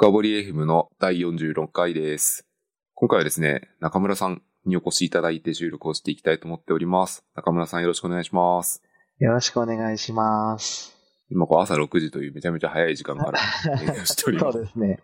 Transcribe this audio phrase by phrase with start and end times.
[0.00, 2.46] 深堀 FM の第46回です。
[2.94, 7.24] 今回はですね、中村さんにお越しいただいて収録をしていきたいと思っております。
[7.34, 8.80] 中村さんよろしくお願いします。
[9.18, 10.96] よろしくお願いします。
[11.32, 13.40] 今こう朝6時というめちゃめちゃ早い時間から
[13.82, 14.54] 営業しております。
[14.54, 15.00] そうですね。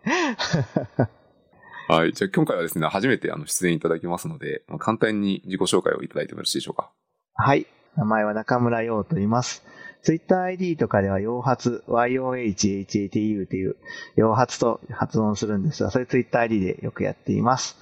[1.89, 2.13] はい。
[2.13, 6.89] じゃあ今回はですね、初めてあの出演いただきますので、まあ、簡単に自己紹介をいただいてもよろしいでしょうか。
[7.33, 7.67] はい。
[7.97, 9.61] 名前は中村陽と言います。
[10.05, 13.75] TwitterID とかでは、陽発、YOHHATU という、
[14.15, 17.77] 陽発と発音するんですが、それ TwitterID でよくやっています。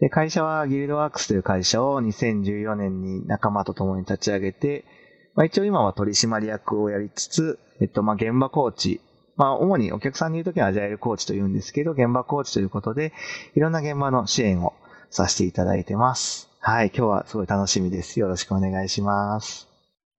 [0.00, 4.84] で会社はギルドワークスという会社を2014年に仲間と共に立ち上げて、
[5.34, 9.00] まあ、一応今は取締役をやりつつ、えっと、まあ、現場コーチ、
[9.36, 13.12] まあ、主にお客さんに言うときはアジャイルコーチと言うんですけど、現場コーチということで、
[13.54, 14.74] いろんな現場の支援を
[15.10, 16.50] させていただいてます。
[16.60, 18.20] はい、今日はすごい楽しみです。
[18.20, 19.64] よろしくお願いします。
[19.64, 19.68] よ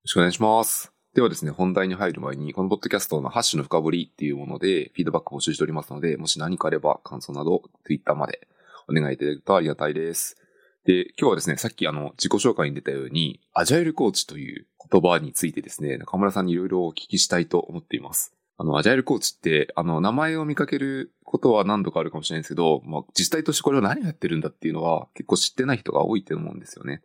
[0.03, 0.94] ろしくお願いします。
[1.15, 8.49] ではですね、本題に入る前に、このポッドキャストのハッシュの深掘りっていうもので、フィードバック募集しておりますので、もし何かあれば感想など、Twitter まで
[8.89, 10.35] お願いいただけるとありがたいです。
[10.83, 18.33] で、今日はですね、さっきあの、自己紹介に出たように、アジャイルコーチという言葉についてですね、中村さんにいろいろお聞きしたいと思っています。
[18.57, 27.03] あの、アジャイルコーチって、あの、名前を見かけることは何度かあるかもしれないですけど、まあ、実態としてこれを何をやってるんだっていうのは、結構知ってない人が多いと思うんですよね。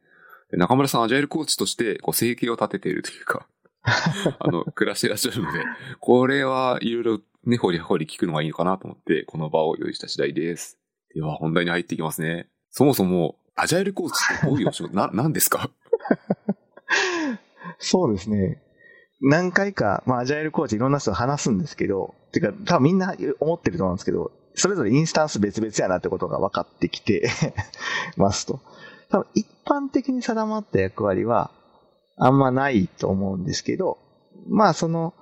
[0.51, 3.47] 中村さん、アジャイルコーチとして、こう、生計を立てているというか、
[4.39, 5.59] あの、暮らしてらっしゃるので、
[6.01, 10.79] これはいろいろね、掘り掘り聞くのがいいのかなと思って、この場を用意した次第です。
[11.15, 12.49] では、本題に入っていきますね。
[12.71, 15.71] そもそも、アジャイルコーチってどういうお仕事、な、何ですか？
[17.79, 18.63] そうですね。
[19.23, 27.29] 何回か、まあ、アジャイルコーチいろんな人と話すんですけど、てか、多分みんな思ってると思うんですけど、それぞれインスタンス別々やなってことが分かってきて
[28.17, 28.61] ますと。
[29.11, 31.51] 多分一般的に定まった役割は
[32.21, 33.99] あんまないと思うんですけど、
[34.49, 35.15] まあその、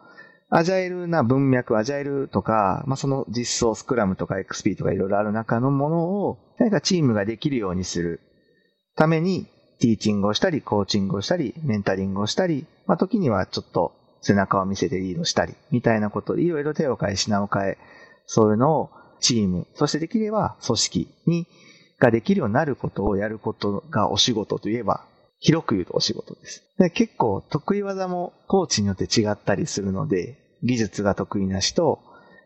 [0.50, 8.20] アジャイルな文脈、アジャイルとか、まあその実装、スクラムとか XP とかいろいろある中のものを、何かチームができるようにする
[8.96, 9.46] ために、
[9.80, 17.78] ティーチングをしたり、コーチングをしたり、メンタリングをしたり、まあ時にはちょっと背中を見せてリードしたり、みたいなこと、いろいろ手を変え、品を変え、
[18.26, 21.46] そういうのをチーム、そしてできれば組織に、
[21.98, 25.04] ができるようになることをやることがお仕事といえば、
[25.40, 26.64] 広く言うとお仕事です。
[26.78, 32.00] で結構得意技もコーチによって違ったりするので、技術が得意な人、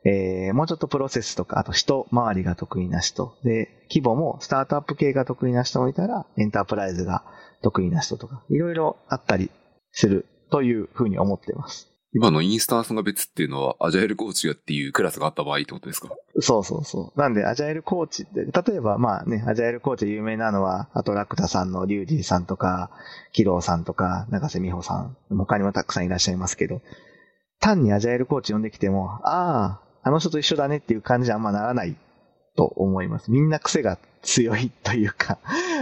[0.04, 7.24] えーもうちょっとプロセスとか、あと人周りが得意な人、で、規模もスタートアップ系が得意な人もいたら、エンタープライズが
[7.62, 9.50] 得意な人とか、いろいろあったり
[9.92, 11.91] するというふうに思ってます。
[12.14, 16.10] 今のインスタンスが別っていうのは、アジャイルコーチがっていうクラスがあった場合ってことですか？
[16.40, 17.18] そうそうそう。
[17.18, 22.90] なんで、アジャイルコーチって、例えばまあね、アジャイルコーチで有名なのは、アトラクタさんのリュウジーさんとか、
[23.32, 26.82] キローさんとか、長瀬美穂さん、他にもたくさんいらっしゃいますけど、
[27.60, 31.96] 単にアジャイルコーチ呼んできても、ああ、あの人と一緒だねっていう感じじゃあんまならない
[32.56, 33.30] と思います。
[33.30, 35.38] みんな癖が強いというか、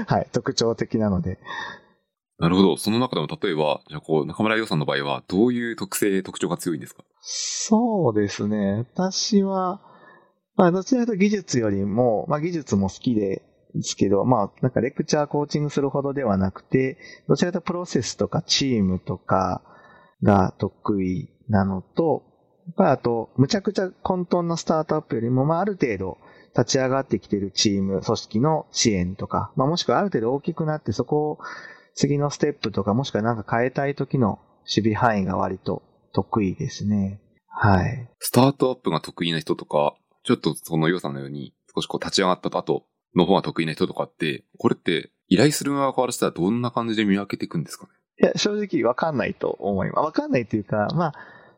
[0.06, 1.38] はい、特徴的なので。
[2.40, 2.76] なるほど。
[2.76, 7.04] その中でも例えば、じゃあこう、中村洋さんの場合は、どういう特性、特徴が強いんですか？
[7.20, 8.86] そうですね。
[8.94, 9.80] 私は、
[10.56, 13.42] まあ、どちらかというと技術よりも、まあ、技術も好きで、
[13.72, 19.62] ですけど、まあ、なんかレクチャーコーチングするほどではなくて、どちらかというとプロセスとかチームとか
[20.22, 22.24] が得意なのと、
[22.76, 26.18] あと、むちゃくちゃ混沌なスタートアップよりも、まあ、ある程度
[26.56, 31.38] 立ち上がってきてるチーム、組織の支援とか、まあ、もしくはある程度大きくなって、そこを
[31.94, 37.20] 次のステップとか、もしくはなんか変えたい時の守備範囲が割と得意ですね。
[37.48, 38.08] はい。
[38.18, 47.92] スタートアップが得意な人とか、ちょっとその洋さんのように、少しこう立ち上がった後の方が得意な人とかって、これって依頼する側からしたらどんな感じで見分けていくんですかね？
[48.22, 50.04] いや、正直わかんないと思います。
[50.04, 51.14] わかんないというか、まあ、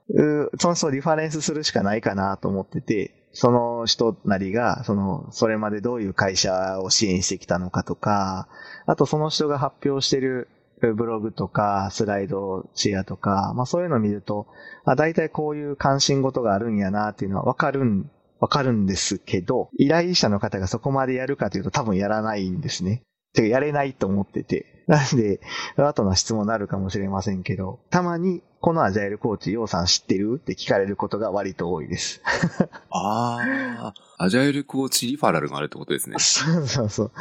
[0.09, 8.49] うその人をリファレンスするしかないかなと思ってて、その人なりが、その、それまでどういう会社を支援してきたのかとか、
[8.87, 10.49] あとその人が発表してる
[10.81, 14.49] ブログとか、スライドシェアとか、まあそういうのを見ると、
[14.85, 18.11] あ、大体こういう関心事があるんやなっていうのはわかるん、
[18.41, 23.03] わかるんですけど、依頼者の方がそこまでやるかというと多分やらないんですね。
[23.33, 24.85] てかやれないと思ってて。
[24.89, 25.41] なんで、
[25.77, 30.39] 後の質問になるかもしれませんけど、たまに、このアジャイルコーチ、ヨウさん知ってる？
[30.41, 32.21] って聞かれることが割と多いです。
[32.91, 33.39] あ
[33.81, 36.17] あ、アジャイルコーチリファラルがあるってことですね。
[36.19, 37.13] そうそうそう。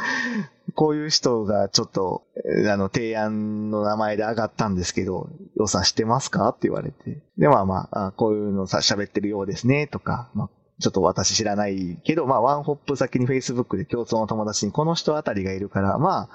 [0.74, 2.22] こういう人がちょっと、
[2.58, 6.48] えーあの、提案の名前で上がったんですけど、ヨウさん知ってますか？
[6.50, 7.22] って言われて。
[7.38, 16.28] で、まあまあ、あこういうのさ、喋ってるようですね、とか、まあ、ちょっと私知らないけど、まあ、ワンホップ先に Facebook で共通の友達にこの人あたりがいるから、まあ、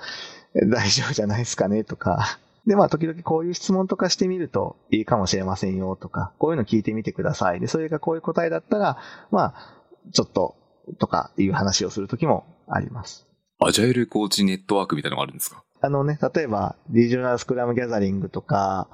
[0.66, 2.40] 大丈夫じゃないですかね、とか。
[2.66, 7.60] で、まあ、時々こういう質問とかしてみるといいかもしれませんよ、とか、こういうの聞いてみてください。
[7.60, 8.98] で、それがこういう答えだったら、
[9.32, 9.74] まあ、
[10.14, 10.56] ちょっと
[11.00, 13.28] とかいう話をするときもあります。
[13.60, 15.64] アジャイルコーチネットワークみたいなのがあるんですか？
[15.82, 18.88] あのね、例えば、リージョナルスクラムギャザリングとか、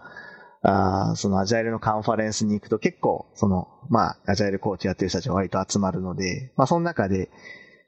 [0.63, 7.30] あそのアジャイルのカンファレンスに行くと結構、その、まあ、アジャイルコーチやってる人たちが割と集まるので、まあ、その中で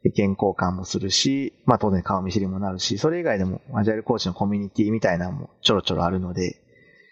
[0.04, 6.62] 意見交換もするし、まあ、当然顔見知りもなるし、それ以外でもアジャイルコーチのコミュニティみたいなのもちょろちょろあるので、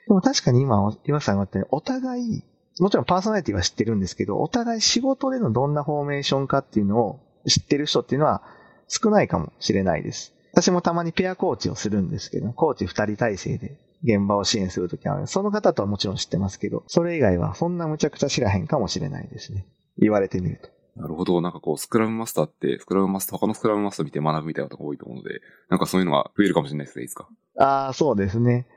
[0.07, 2.43] でも確かに今、岩さんが言ったように、お互い、
[2.79, 8.41] もちろんパーソナリティは知ってるんですけど、お互い仕事でのどんなフォーメーションかっていうのを知ってる人っていうのは
[8.89, 10.33] 少ないかもしれないです。
[10.51, 19.65] 私もたまにペアコーチをするんですけど、コーチ二人体制で現場を支援するときは、その方とはもちろん知ってますけど、それ以外はそんなむちゃくちゃ知らへんかもしれないですね。
[19.97, 20.69] 言われてみると。
[21.01, 21.41] なるほど。
[21.41, 27.27] なんかこう、スクラムマスターって、スクラムマスター、他のスクラムマスター見て学ぶみたいなことが多いと思うので、なんかそういうのが増えるかもしれないですね、いつか？
[27.57, 28.67] ああ、そうですね。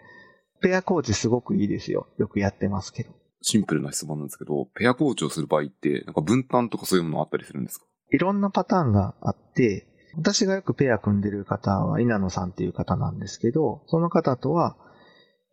[0.62, 2.06] ペアコーチすごくいいですよ。
[2.16, 3.10] よくやってますけど。
[3.42, 7.84] シンプルな質問なんですけど、ペアコーチをする場合って、なんか分担とかそういうものあったりするんですか？
[8.10, 9.86] いろんなパターンがあって、
[10.16, 14.76] 私がよくペア組んでる方は稲野さんっていう方なんですけど、その方とは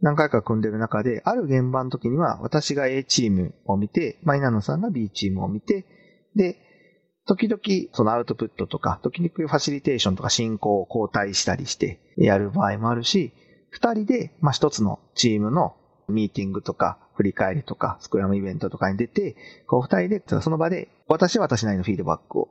[0.04, 5.86] 何回か組んでる中で、ある現場の時には私が A チームを見て、まあ、稲野さんが B チームを見て、
[6.36, 6.58] で、
[7.26, 7.62] 時々
[7.94, 13.32] そのアウトプットとか、時々ファシリテーションとか進行を交代したりしてやる場合もあるし、
[13.70, 15.78] 二人で、まあ、一つのチームの
[16.10, 22.50] ミーティングとか、振り返りとか、スクラムイベントとかに出て、こう二人で、その場で、私は私なりのフィードバックを。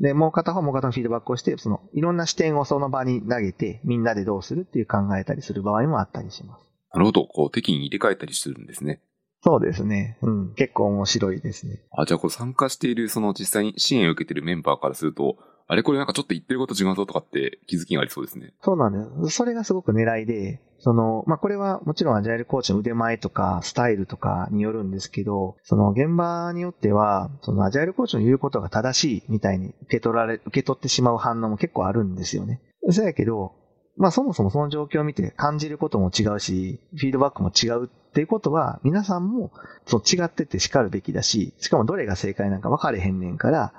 [0.00, 6.63] で、もう片方もう片方のフィードバックをして、その、いろんな視点をその場に投げて、みんなでどうするっていう考えたりする場合もあったりします。
[6.94, 7.26] なるほど。
[7.26, 9.00] こう、適宜入れ替えたりするんですね。
[9.42, 10.16] そうですね。
[10.22, 10.54] うん。
[10.54, 11.82] 結構面白いですね。
[11.92, 15.36] あ、じゃあこれ参加している、その実際に支援を受けているメンバーからすると、
[15.66, 18.52] あれこれなんかちょっと言ってること違うぞとかって気づきがありそうですね。
[18.62, 19.36] そうなんです。
[19.36, 32.60] それがすごく狙いで、その、まあ、これはもちろんアジャイルコーチの腕前とかスタイルとかによるんですけど、その現場によっては、そのアジャイルコーチの言うことが正しいみたいに受け取られ、受け取ってしまう反応も結構あるんですよね。
[32.90, 33.52] そうやけど、
[33.96, 39.52] まあそもそもその状況を見て感じることも違うし、フィードバックも違うっていうことは、皆さんも
[39.86, 43.72] そう違ってて叱るべきだし、しかもどれが正解なんか分かれへんねんから、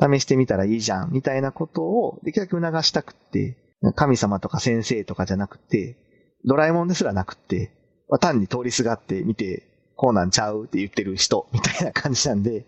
[0.00, 3.56] 試してみたらいいじゃん、みたいなことをできるだけ促したくって、
[3.94, 5.96] 神様とか先生とかじゃなくて、
[6.44, 7.70] ドラえもんですらなくって、
[8.08, 9.62] まあ、単に通りすがってみて、
[9.96, 12.66] こうなんちゃうって言ってる人みたいな感じなんで、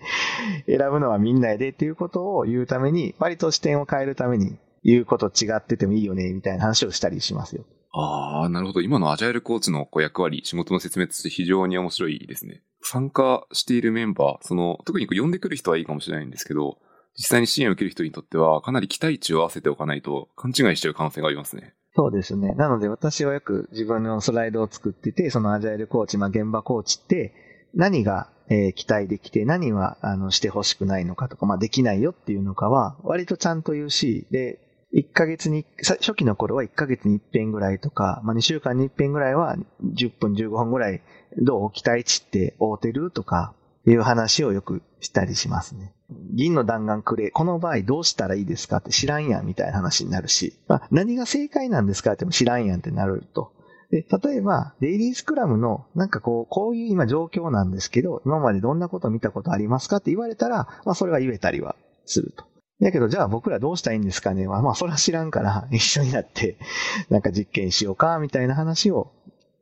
[0.67, 7.65] 選ぶのはみんなやでっていうことを言うために、割と視点を変えるために、言うこと違っててもいいよね、みたいな話をしたりしますよ。
[7.93, 8.83] ああ、なるほど。
[8.83, 12.63] 今のアジャイルコーチの役割、仕事の説明として非常に面白いですね。
[12.83, 16.79] 参加しているメンバー、その、特に呼んでくる人はいいかもしれないんですけど、
[17.17, 21.75] 実際に支援を受ける人にとっては、かなり期待値を合わせておかないと、勘違いしちゃう可能性がありますね。
[21.95, 22.53] そうですね。
[22.53, 27.33] なので私はよく自分のスライドを作ってて、そのアジャイルコーチ、まあ現場コーチって、
[27.75, 34.61] 何が、えー、期待できて、何は、あの、してほしくないのかとか、まあできないよっていうのかは、割とちゃんと言うし、で、
[34.97, 41.03] 1ヶ月に、初期の頃は1ヶ月に1遍ぐらいとか、まあ2週間に1遍ぐらいは10分15分ぐらい、
[41.37, 43.53] どう期待値って合うてるとか、
[43.87, 45.93] いう話をよくしたりしますね。
[46.33, 53.53] 銀の弾丸くれ、この場合どうしたらいいですかって知らんやんみたいな話になるし、まあ、何が正解なんですかっても知らんやんってなると。
[53.91, 62.45] で、例えば、デイリースクラムの、なんかこう、こういう今状況なんですけど、今までどんなこと見たことありますかって言われたら、まあそれは言えたりはすると。
[62.81, 66.59] だけど、じゃあ僕らどうしたらいいんですかねまあそれは知らんから、一緒になって、
[67.09, 69.13] なんか実験しようか、みたいな話を、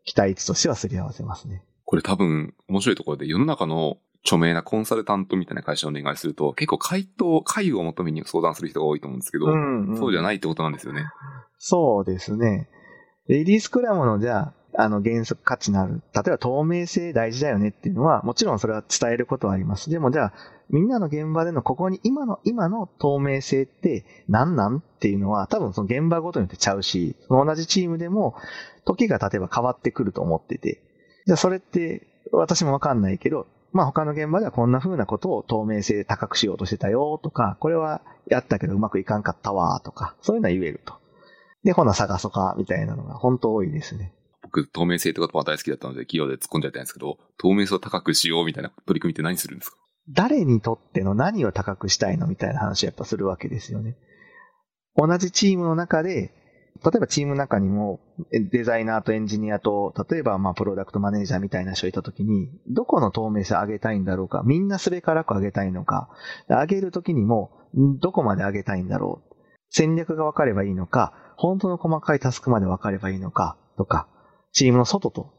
[0.04, 1.64] 期待値としてはすり合わせますね。
[1.84, 11.04] これ多分、面白いところで、世の中の著名なコンサルタントみたいな会社をお願いすると、結構回答、回を求めに相談する人が多いと思うんですけど、うんうん、そうじゃないってことなんですよね。
[11.58, 12.68] そうですね。
[13.28, 19.90] レディースクラムのじゃあ、あの原則価値のある、例えば透明性大事だよねっていうのは、もちろんそれは伝えることはあります。
[19.90, 20.32] でもじゃあ、
[20.70, 28.34] みんなの現場でのここに今の、今の透明性って何なんっていうのは、多分その現場ごとによってちゃうし、その同じチームでも
[28.84, 30.82] 時が経てば変わってくると思ってて、
[31.26, 40.94] じゃあそれって私もわかんないけど、まあ他の現場ではこんな風なことを透明性高くしようとしてたよとか、これはやったけどうまくいかんかったわとか、そういうのは言えると。
[41.64, 44.12] で、ほな探そかみたいなのが本当多いですね。
[44.54, 49.76] 僕、透明性って言葉大好きだったので、企業で突っ込んじゃったんですけど、透明性を高くしようみたいな取り組みって何するんですか？
[50.10, 53.96] 誰にとっての何を高くしたいのみたいな話をやっぱするわけですよね。
[54.96, 56.32] 同じチームの中で、
[56.84, 58.00] 例えばチームの中にも
[58.52, 66.10] デザイナーとエンジニアと、例えばまあプロダクトマネージャーみたいな人いたときに、どこの透明性を上げたいんだろうか、みんなすべからく上げたいのか、
[66.48, 67.50] 上げるときにも
[68.00, 69.34] どこまで上げたいんだろう？
[69.70, 74.06] 戦略が分かればいいのか、本当の細かいタスクまで分かればいいのか、とか、
[74.54, 75.34] チームの外と、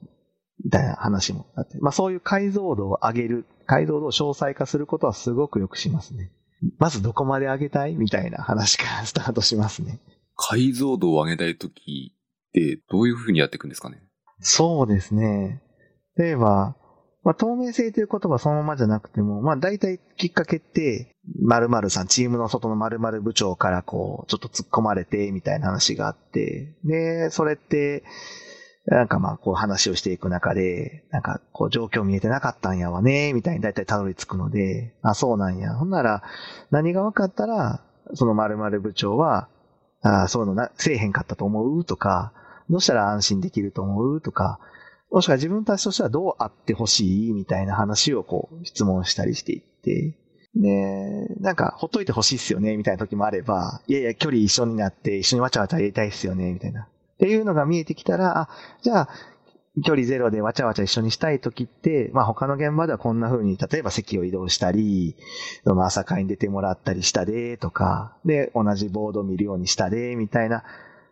[0.64, 6.32] みたいな話もあって、まあそういう解像度を上げる、解像度を詳細化することはすごくよくしますね。
[6.78, 7.96] まずどこまで上げたい？
[7.96, 10.00] みたいな話からスタートしますね。
[10.36, 14.04] 解像度を上げたいときって、どういうふうにやっていくんですかね？
[14.40, 15.62] そうですね。
[16.18, 16.76] 例えば、
[17.24, 28.04] まあ、透明性という言葉そのままじゃなくても、まあ、大体きっかけって、〇〇さん、チームの外の〇〇部長からこう、ちょっと突っ込まれて、みたいな話があって、で、それって、
[28.88, 35.74] なんかまあ、こう話をしていく中で、なんかこう状況見えてなかったんやわね、みたいに大体たどり着くので、あ、そうなんや。
[35.76, 36.24] ほんなら、
[36.70, 37.82] 何が分かったら、
[38.14, 39.48] その〇〇部長は、
[40.02, 42.32] あそういうのな、せえへんかったと思うとか、
[42.70, 44.60] どうしたら安心できると思うとか、
[45.12, 50.18] もしくは自分たちとしてはどうあってほしいみたいな話をこう質問したりしていって、
[50.56, 56.88] で、なんかほっといてほしいっすよねみたいな時もあれば、いやいや距離一緒になって一緒にわちゃわちゃやりたいっすよねみたいな。
[57.16, 58.50] っていうのが見えてきたら、あ、
[58.82, 59.10] じゃあ、
[59.84, 65.18] 距離ゼロでわちゃわちゃ一緒にしたい時って、まあ他の現場ではこんな風に、例えば席を移動したり、
[65.66, 70.64] その朝会に出てもらったりしたで、とか、で、同じボードを見るようにしたで、みたいな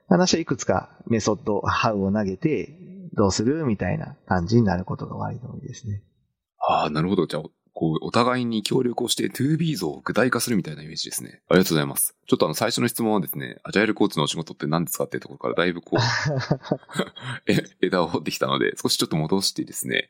[0.08, 2.78] 話をいくつかメソッド、ハウを投げて、
[3.16, 3.66] どうする？
[3.66, 6.02] みたいな感じになることが割と多いですね。
[6.58, 7.28] ああ、なるほど。
[7.28, 11.42] じゃあ、こう、お互いに協力をして 2B 像を具体化するみたいなイメージですね。
[11.50, 12.16] ありがとうございます。
[12.28, 16.00] ちょっとあの、最初の質問はですね、アジャイルコーチのお仕事って何ですかっていうところからだいぶこう、
[17.52, 20.10] え枝を掘ってきたので、少しちょっと戻してですね、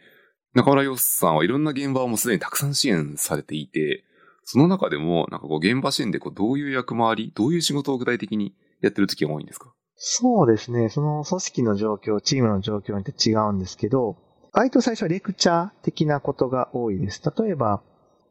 [0.53, 4.03] 中村洋さんはいろんな現場をもうすでにたくさん支援されていて、
[4.43, 9.74] その中でも、なんかこう、現場支援でこう、どういう役回り、どういう仕事を具体的にやってる時が多いんですか？
[9.96, 10.89] そうですね。
[10.89, 14.17] その組織の状況、チームの状況によって違うんですけど、
[14.54, 17.22] 割と最初はレクチャー的なことが多いです。
[17.38, 17.82] 例えば、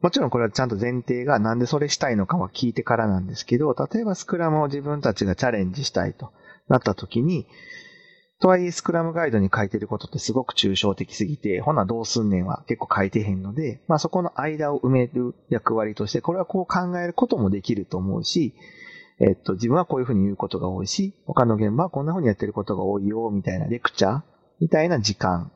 [0.01, 6.31] もちろんこれはちゃんと前提がなんでそれしたいのかは聞いてからなんですけど、例えばスクラムを自分たちがチャレンジしたいと
[6.69, 7.45] なった時に、
[8.39, 18.55] とはいえスクラムガイドに書いてることってすごく抽象的すぎて、ほなどうすんねんは結構書いてへんので、まあそこの間を埋める役割として、これはこう考えることもできると思うし、
[19.19, 24.21] えっと、自分はこういうふうに言うことが多いし、他の現場はこんなふうにやってることが多いよ、みたいなレクチャー
[24.59, 25.51] みたいな時間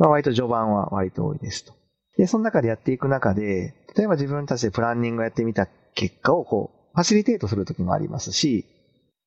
[0.00, 1.74] まあ割と序盤は割と多いですと。
[2.16, 8.64] で、その中でやっていく中で、例えば自分たちでプランニングをやってみた結果をこう、ファシリテートするときもありますし、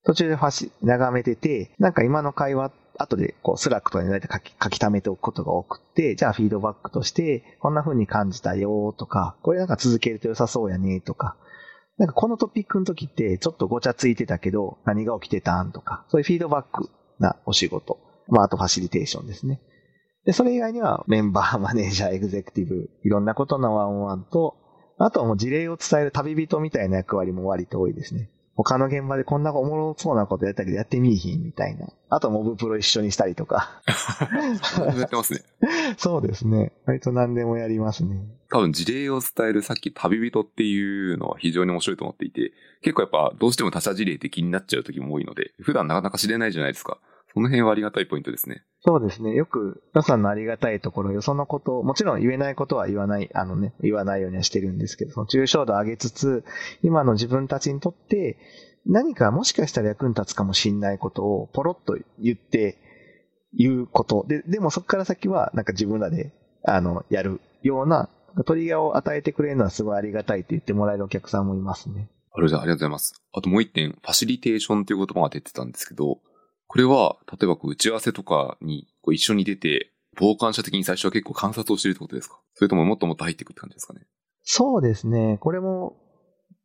[0.03, 11.37] 途中でファシ、眺めてて、なんか今の会話、後でこう、 Slack とかに大体書き、書き溜めておくことが多くて、じゃあフィードバックとして、こんな風に感じたよとか、これなんか続けると良さそうやねとか、
[11.97, 16.89] なんかこのトピックの時ってちょっとごちゃついてたけど、何が起きてたんとか、そういうフィードバック
[17.19, 17.99] なお仕事。
[18.27, 19.61] まあ、あとファシリテーションですね。
[20.25, 24.57] で、それ以外にはメンバー、 マネージャー、エグゼクティブ、いろんなことのワンオンワンと、
[24.97, 28.29] あとはもう事例を伝える旅人みたいな役割も割と多いですね。
[28.55, 31.87] 他の現場でこんなおもろそうなことやったけどやってみいひんみたいな。
[32.09, 33.81] あとモブプロ一緒にしたりとか。
[34.77, 35.39] やってますね。
[35.97, 36.71] そうですね。
[36.85, 38.23] 割と何でもやりますね。
[38.51, 42.53] 多分事例を伝えるさっき旅人っていうのは非常に面白いと思っていて、
[42.83, 46.99] 結構やっぱどうしても他者事例って気になっちゃう時も多いので、普段なかなか知れないじゃないですか。
[47.33, 48.63] その辺はありがたいポイントですね。
[48.85, 49.33] そうですね。
[49.33, 56.43] よく、予算のありがたいところ、よそのことを、もちろん言えないことは言わない、あのね、言わないようにはしてるんですけど、その抽象度を上げつつ、
[56.83, 58.37] 今の自分たちにとって、
[58.85, 62.77] 何かもしかしたら役に立つかもしんないことをポロッと言って、
[63.57, 64.25] 言うこと。
[64.27, 66.33] で、でもそこから先は、なんか自分らで、
[66.65, 68.09] あの、やるような、
[68.45, 72.09] トリガーを与えてくれるのはすごいありがたいって言ってもらえるお客さんもいますね。
[72.35, 73.13] ありがとうございます。
[73.31, 76.19] あともう一点、ファシリテーションという言葉が出てたんですけど、
[76.73, 82.39] これは、例えばこう打ち合わせとかにこう一緒に出て、傍観者的に最初は結構観察をしてるってことですか？
[82.55, 84.01] それとももっともっと入っていくって感じですかね？
[84.41, 85.37] そうですね。
[85.39, 85.97] これも、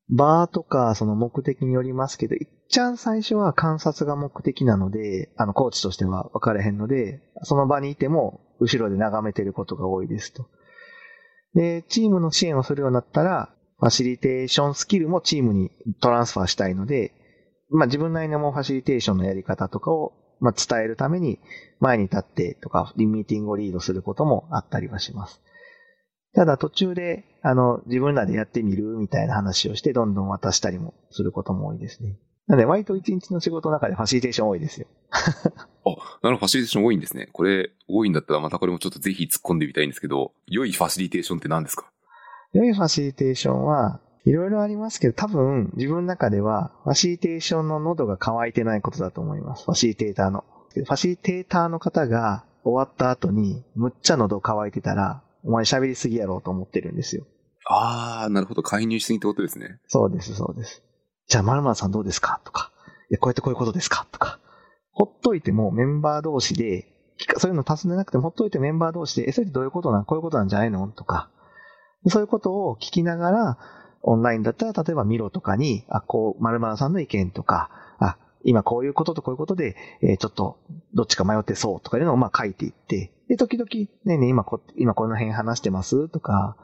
[0.09, 10.47] バーとかその目的によりますけど、いっちゃん最初は観察が目的なので、あの、コーチとしては分かれへんので、その場にいても、後ろで眺めてることが多いですと。
[11.53, 17.13] で、チームの支援をするようになったら、ファシリテーションスキルもチームにトランスファーしたいので、
[17.71, 21.39] まあ自分なりのファシリテーションのやり方とかを、まあ伝えるために
[21.81, 25.41] 前に立ってとか、ミーティングをリードすることもあったりはします。
[26.35, 32.19] ただ途中で、あの、自分らでやってみるみたいな話をして、どんどん渡したりもすることも多いですね。
[32.47, 34.87] なので、割と一日の仕事の中でファシリテーション多いですよ。
[35.11, 35.11] あ、
[36.23, 37.29] なるほど、ファシリテーション多いんですね。
[37.33, 41.91] これ、多いんだったらまたこれもちょっとぜひ突っ込んでみたいんですけど、良いファシリテーションって何ですか？
[42.53, 49.65] 良いファシリテーションは、いろいろありますけど、多分自分の中では、ファシリテーションの喉が渇いてないことだと思います。
[49.65, 50.45] ファシリテーターの。
[50.75, 57.25] ファシリテーターの方が終わった後に、むっちゃ喉渇いてたら、お前喋りすぎやろうと思ってるんですよ。
[57.71, 58.63] あー、なるほど。
[58.63, 59.81] 介入しすぎってことですね。
[59.87, 60.83] そうです、そうです。
[61.27, 62.41] じゃあ、〇〇さんどうですか？
[62.45, 62.73] とか。
[63.11, 64.07] いや、こうやってこういうことですか？
[64.11, 64.41] とか。
[64.93, 66.87] ほっといてもメンバー同士で、
[67.39, 70.05] そういうの尋ねなくてもほっといてメンバー同士で、え、それってどういうことなん？
[70.05, 70.89] こういうことなんじゃないの？
[70.89, 71.31] とか。
[72.07, 73.59] そういうことを聞きながら、
[74.03, 80.59] オンラインだったら、例えばミロとかに、あ、こう、〇〇さんの意見とか、あ、今こういうこととこういうことで、えー、ちょっと、
[80.95, 83.69] どっちか迷ってそうとかいうのをまあ書いていって、で、時々、
[84.05, 86.57] ねえねえ、今こ、今この辺話してますとか、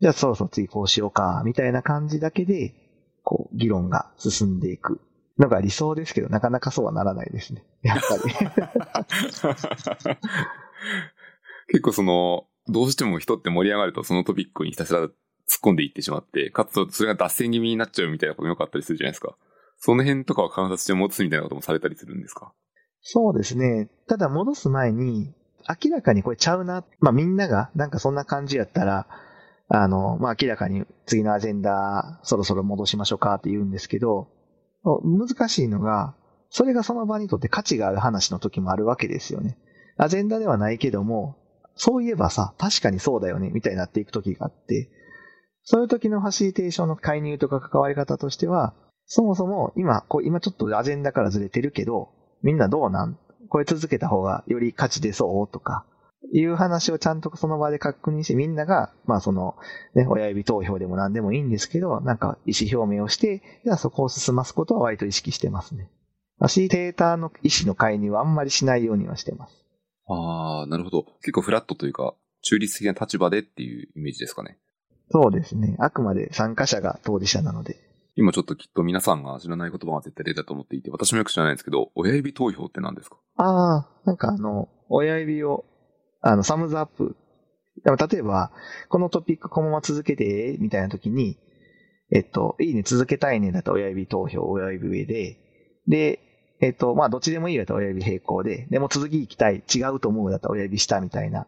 [0.00, 2.74] じゃあそろそろ次こうしようか、みたいな感じだけで、
[3.22, 5.00] こう、議論が進んでいく
[5.38, 7.64] のが理想ですけど、なかなかそうはならないですね。
[7.82, 8.22] やっぱり。
[11.68, 15.08] 結構その、どうしても人って盛り上がるとそのトピックにひたすら
[15.50, 19.36] 突っ込んでいってしまって、かつそれが脱線気味になっちゃうみたいなこともよかったりするじゃないですか。
[19.78, 22.52] その辺とかは観察して戻すみたいなこともされたりするんですか？
[23.02, 23.90] そうですね。
[24.08, 25.34] ただ戻す前に、
[25.68, 26.84] 明らかにこれちゃうな。
[27.00, 29.06] まあみんながなんかそんな感じやったら、
[29.68, 34.28] あの、まあ明らかに次のアジェンダそろそろ戻しましょうかって言うんですけど、
[34.84, 36.14] 難しいのが、
[36.50, 39.58] それがその場にとって価値がある話の時もあるわけですよね。
[39.96, 41.36] アジェンダではないけども、
[41.74, 44.88] そういえばさ、確かにそうだよね、みたいになっていく時があって、
[45.64, 48.74] そういう時のファシリテーションの介入とか関わり方としては、
[49.06, 52.10] そもそも今、こう今ちょっとアジェンダからずれてるけど、
[52.42, 53.18] みんなどうなん？
[53.48, 55.86] これ続けた方がより価値出そうとか、
[56.32, 59.56] いう話をちゃんとその場で確認して、みんなが、まあその、
[59.94, 65.90] ね、親指投票でも何でもいいんですけど、なんか意思表明をして、じゃあそこを進ますことは割と意識してますね。
[66.38, 69.64] ファシリテーターの意思の介入はあんまりしないようにはしてます。
[70.08, 71.04] ああ、なるほど。
[71.20, 74.58] 結構フラットというか、中立的な立場でっていうイメージですかね。
[75.14, 75.76] そうですね。
[75.78, 77.76] あくまで参加者が当事者なので。
[78.16, 83.18] 今ちょっときっと皆さんが知らない言葉が絶対出たと思っていて、私もよく知らないんですけど、親指投票って何ですか？
[83.36, 85.64] ああ、なんかあの、親指を、
[86.20, 87.14] あの、サムズアップ。
[87.84, 88.50] 例えば、
[88.88, 91.38] このトピックこのまま続けて、みたいな時に、
[92.10, 95.38] えっと、いいね、続けたいねだと親指投票、親指上で、
[95.86, 96.20] で、
[96.60, 101.46] えっと、まあ、どっちでもいいだったら親指平行で、でも続き行きたい、違うと思うだったら親指下みたいな、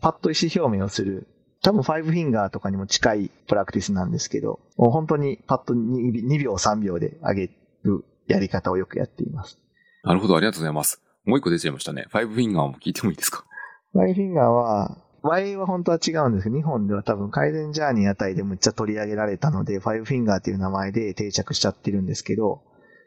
[0.00, 1.26] パッと意思表明をする。
[1.66, 7.50] 多分、ファイブフィンガーとかにも近いプラクティスなんですけど、もう本当にパッと 2, 2秒、3秒で上げ
[7.82, 9.58] るやり方をよくやっています。
[10.04, 11.02] なるほど、ありがとうございます。
[11.24, 12.06] もう一個出ちゃいましたね。
[12.10, 13.44] ファイブフィンガーも聞いてもいいですか？
[13.92, 22.62] ファイブフィンガーは、Y は本当は違うんですけど、日本では多分カイゼンジャーニーあたりでむっちゃ取り上げられたので、ファイブフィンガーっていう名前で定着しちゃってるんですけど、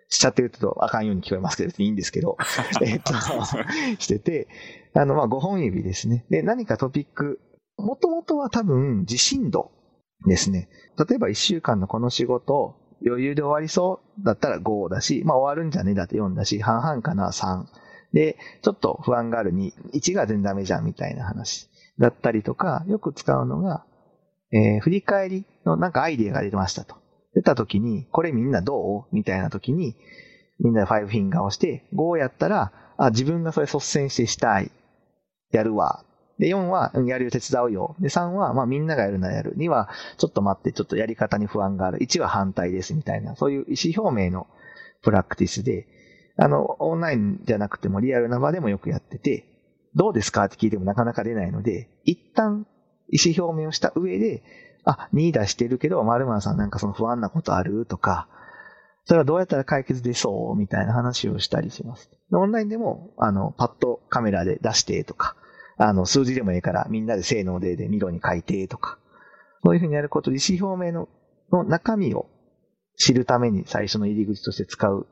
[0.09, 2.35] しちゃってるとあかんように聞こえますけど、別にいいんですけど、
[2.83, 3.13] えっと、
[3.99, 4.47] してて、
[4.95, 6.25] あの、まあ、5本指ですね。
[6.29, 7.39] で、何かトピック、
[7.79, 9.71] もともとは多分、自信度
[10.27, 10.69] ですね。
[10.97, 17.65] 例えば1週間のこの仕事、余裕で終わりそうだったら5だし、まあ終わるんじゃねえだって4だし、半々かな3。
[18.13, 23.85] で、ちょっと不安がある2、1が全然ダメじゃんみたいな話だったりとか、よく使うのが、
[24.51, 26.95] えー、振り返りのなんかアイディアが出ましたと。
[27.35, 29.15] 出た時に、これみんなどう？
[29.15, 29.95] みたいな時に、
[30.59, 34.71] みんなでファイブフィンガーをして、5やったら、あ、自分がそれ率先してしたい。
[35.51, 36.03] やるわ。
[36.39, 37.95] で、4は、やるよ手伝うよ。
[37.99, 39.55] で、3は、まあみんながやるならやる。
[39.57, 41.99] 2は、ちょっと待って、ちょっとやり方に不安がある。
[41.99, 44.47] 1は反対です、みたいな、そういう意思表明の
[45.01, 45.87] プラクティスで、
[46.37, 49.45] あの、オンラインじゃなくてもリアルな場でもよくやってて、
[49.95, 52.65] どうですかって聞いてもなかなか出ないので、一旦
[53.09, 54.43] 意思表明をした上で、
[54.85, 58.27] あ、2出してるけど、〇〇さんなんかその不安なことあるとか、
[59.05, 62.09] それはどうやったら解決でそうみたいな話をしたりします。
[62.31, 65.35] オンラインでも、あの、パッとカメラで出してとか、
[65.79, 68.99] あの、数字でもいいからみんなで性能ででミロに書いてとか、
[69.63, 71.07] そういうふうにやることで意思表明の
[71.51, 72.27] の中身を
[72.97, 75.07] 知るために最初の入り口として使う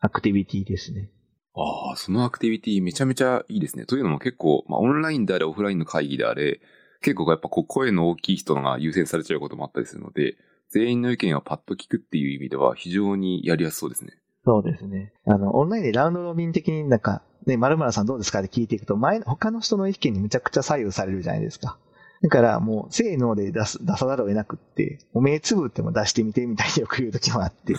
[0.00, 1.10] アクティビティですね。
[1.54, 3.84] ああ、そのアクティビティめちゃめちゃいいですね。
[3.84, 6.60] というのも結構、まあ、オンラインであれ、オフラインの会議であれ、
[7.00, 10.36] 結構やっぱこう声の大きい人が優先されちゃうこともあったりするので、
[10.70, 14.12] 全員の意見をパッと聞くっていう意味では非常にやりやすそうですね。
[14.44, 15.12] そうですね。
[15.26, 21.78] あの、オンラインでラウンドロビン的になんか、ね、〇〇さんどうですかって聞いていくと、前、他の人の意見にむちゃくちゃ左右されるじゃないですか。
[22.20, 27.74] だからもう、性能で出す、出さざるを得なくって、お目つぶっても出してみてみたいによく言う時もあって。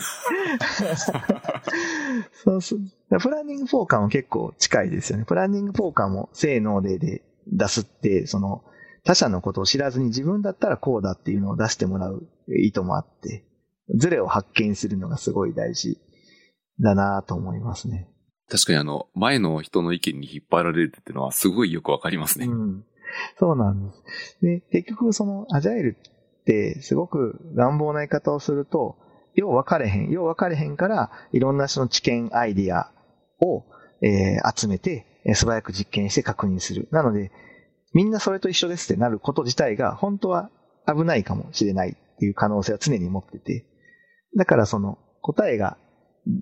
[2.44, 2.80] そうそう。
[3.20, 5.24] プランニングフォーカーも結構近いですよね。
[5.24, 8.64] プランニングフォーカーも性能でで出すって、その、
[9.04, 13.44] 他者のことを知らずに自分だったらこうだっていうのを出してもらう意図もあって、
[13.94, 15.98] ズレを発見するのがすごい大事
[16.80, 18.08] だなと思いますね。
[18.50, 22.46] 確かにあの、前の人の意見に引っ張られるっていうのはすごいよくわかりますね。
[22.46, 22.84] うん。
[23.38, 24.38] そうなんです。
[24.42, 28.96] で、結局そのアジャイルってすごく乱暴な言い方をすると、
[29.34, 32.92] よう分かれへん、よう分かれへんから、いろんなその知見、アイディア
[33.40, 33.64] を、
[34.02, 36.88] えー、集めて、素早く実験して確認する。
[36.90, 37.30] なので、
[37.92, 40.50] みんなそれと一緒ですってなること自体が本当は
[40.86, 43.66] 危ないかもしれないっていう可能性は常に持ってて、
[44.36, 45.76] だからその答えが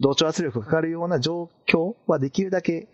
[0.01, 2.89] 同調圧力がかかるような状況はできるだけ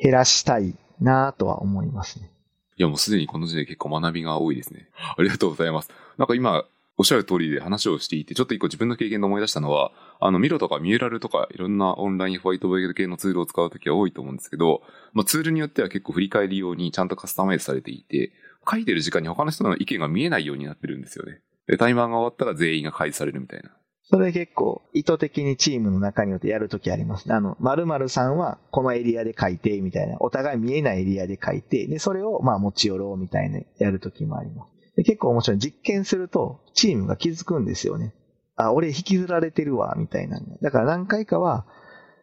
[0.00, 2.30] 減らしたいなとは思いますね。
[2.76, 4.88] いやもうすでにこの時点で結構学びが多いですね。
[5.16, 5.90] ありがとうございます。
[6.16, 6.64] なんか今、
[6.96, 18.32] おっしゃる通りで話をしていて、ちょっと一個自分の経験で思い出したのは、あの、ミロとかミューラルとかいろんなオンラインホワイトボード系のツールを使うときは多いと思うんですけど、まあ、ツールによっては結構振り返り用にちゃんとカスタマイズされていて、
[18.68, 21.40] 書いてる時間に他の人の意見が見えないようになってるんですよね。
[21.68, 23.70] で、タイマーが終わったら全員が開示されるみたいな。
[24.10, 27.34] それ結構意図的にチームの中によってやるときありますね。
[27.34, 30.16] あの、〇〇さんはこのエリアで書いて、みたいな。
[30.20, 34.96] お互い見えないエリアで書いて、で、それをまあ持ち寄ろうみたいなやるときもあります。
[34.96, 35.58] で結構面白い。
[35.58, 38.14] 実験すると、チームが気づくんですよね。
[38.56, 40.40] あ、俺引きずられてるわ、みたいな。
[40.62, 41.66] だから何回かは、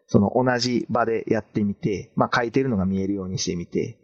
[0.07, 3.99] その同じ場でやってみて、まあ書いてるのが見えるようにしてみて、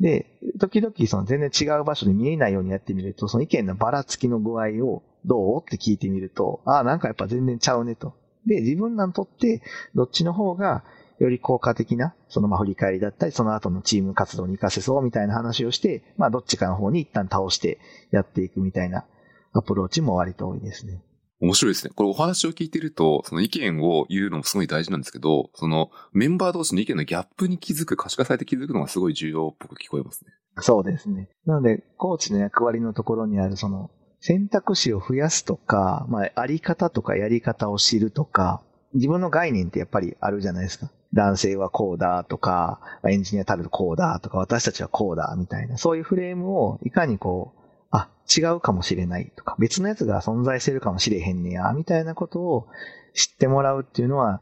[0.00, 0.26] で、
[0.58, 5.62] 時々その全然違う場所で見えないようにやってみると、その意見のばらつきの具合をどう？
[5.62, 8.14] って聞いてみると、ああ、なんかやっぱ全然ちゃうねと。
[8.46, 9.62] で、自分らにとって
[9.94, 10.84] どっちの方が
[11.18, 17.78] より効果的な、そのまあ振り返りだったり、その後のチーム活動に活かせそうみたいな話をして、まあどっちかの方に一旦倒して
[18.10, 19.06] やっていくみたいな
[19.52, 21.00] アプローチも割と多いですね。
[21.40, 21.92] 面白いですね。
[21.94, 30.32] これお話を聞いてると、その意見を言うのもすごい大事なんですけど、そのメンバー同士の意見のギャップに気づく、可視化されて気づくのがすごい重要っぽく聞こえますね。
[30.60, 31.28] そうですね。
[31.44, 33.90] なので、コーチの役割のところにあるその
[34.26, 38.62] 選択肢を増やすとか、まあ、あり方とかやり方を知るとか、
[38.94, 40.90] 自分の概念ってやっぱりあるじゃないですか。
[41.12, 47.60] 男性はこうだとか、エンジニアたるこうだとか、私たちはこうだみたいな、そういうフレームをいかにこう、
[47.90, 52.68] あ、違うかもしれないとか、別のやつが存在してるかもしれへんねや、みたいなことを
[53.12, 54.40] 知ってもらうっていうのは、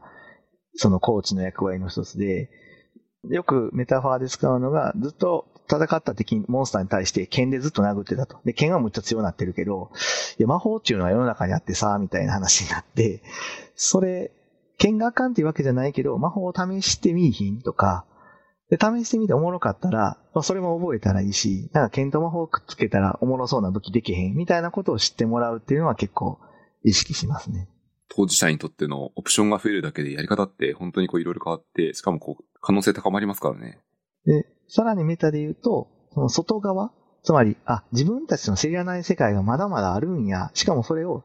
[0.75, 2.49] そのコーチの役割の一つで、
[3.29, 8.39] よくメタファーで使うのが、ずっと戦った敵、モンスターに対して剣でずっと殴ってたと。
[8.45, 9.91] で、剣はむっちゃ強くなってるけど、
[10.37, 13.21] いや、魔法っていうのは世の中にあってさ、みたいな話になって、
[13.75, 14.31] それ、
[14.77, 18.05] 剣があかんっていうわけじゃないけど、魔法を試してみいひんとか、
[18.69, 26.39] で、試してみておもろかったら、まあ、それも覚えたらいいし、なんか剣と魔法をくっつけたらおもろそうな武器できへんみたいなことを知ってもらうっていうのは結構
[26.83, 27.67] 意識しますね。
[28.09, 33.79] 当事者にとってのオプションが増えるだけでやり方って本当にこういろいろ変わって、しかもこう可能性高まりますからね。
[34.25, 36.91] で、さらにメタで言うと、その外側、
[37.23, 41.23] つまり、あ、自分たちの知らない世界がまだまだあるんや、しかもそれを、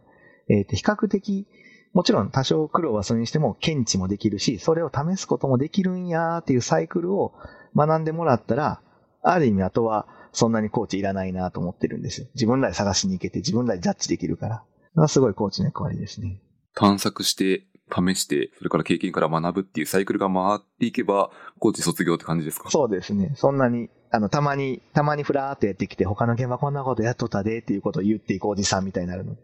[0.49, 1.47] えっ、ー、と、比較的
[1.93, 7.35] もちろん多少苦労はするにしても検知もできるし、それを試すこともできるんやーっていうサイクルを
[7.75, 8.81] 学んでもらったら、
[9.23, 12.27] ある意味あとはそんなにコーチいらないなと思ってるんですよ。
[12.35, 15.09] 自分らで探しに行けて自分らでジャッジできるから。
[15.09, 16.41] すごいコーチの役割ですね。
[16.75, 22.71] 探索して、試して、それから経験から学ぶっていうサイクルが回っていけば、コーチ卒業って感じですか？
[22.71, 23.33] そうですね。
[23.37, 29.41] そんなに、あの、たまに、たまにふらーっとやってきて、他の現場こんなことやっとったでっていうことを言っていくおじさんみたいになるので。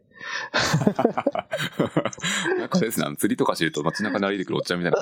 [2.59, 4.99] なんかですね、釣りとかしてると街中に歩いてくるおっちゃんみたいな。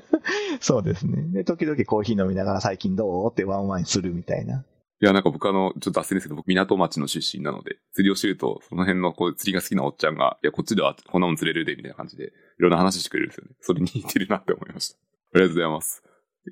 [0.60, 1.22] そうですね。
[1.32, 4.64] で、時々コーヒー飲みながら最近どうってワンワンするみたいな。
[5.02, 13.52] いや、なんか僕あの、ちょっと脱線ですけど、僕港町の出身なので、釣りをしてると、その辺のこう釣りが好きなおっちゃんが、いや、こっちではこんなもん釣れるで、みたいな感じで、いいろんな話してくれるんですよね。
[13.60, 14.96] それに似てるなって思いました。
[15.34, 16.02] ありがとうございます。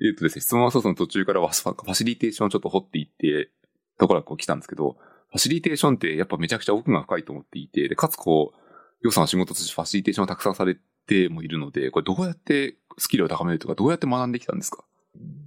[0.03, 3.51] えっ、とですね、質問はそうその途中からファシリテーションをちょっと掘っていって、
[3.99, 4.97] ところがこう来たんですけど、
[5.29, 8.59] ファシリテーションってやっぱめちゃくちゃ奥が深いと思っていて、で、かつこう、
[9.01, 14.83] 予算仕事としてファシリテーションをたくさんされてもいるので、これどうやってスキルを高めるとか、どうやって学んできたんですか？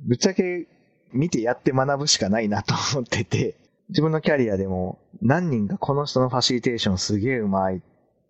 [0.06, 0.68] ぶっちゃけ
[1.12, 3.56] 見てやって学ぶしかないなと思ってて、
[3.88, 7.82] 自分のキャリアでも何人かこの人のファシリテーションすげえうまい。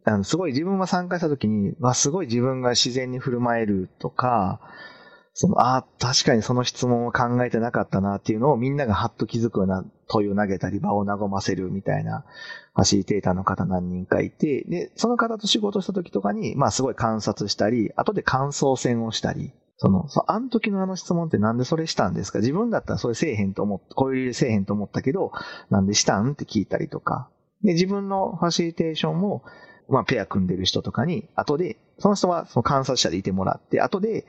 [0.08, 4.60] あの、すごい自分が参加した時に、わ、すごい自分が自然に振る舞えるとか、
[5.34, 12.24] その、ああ、確かにその質問を考えてなかったなっていうのをみんながハッと気づくような問いを投げたり場を和ませるみたいな
[12.74, 22.38] ファシリテーターの方何人かいて、で、その方と仕事した時とかに、まあすごい観察したり、後で感想戦をしたり、その、そあの時のあの質問ってなんでそれしたんですか？
[22.38, 25.32] 自分だったらそれせえへんと思っ、こういう理由せえへんと思ったけど、
[25.68, 26.32] なんでしたん？
[26.32, 27.28] って聞いたりとか。
[27.62, 29.42] で、自分のファシリテーションも、
[29.88, 34.26] まあ、ペア組んでる人とかに、後で、その人はその観察者でいてもらって、後で、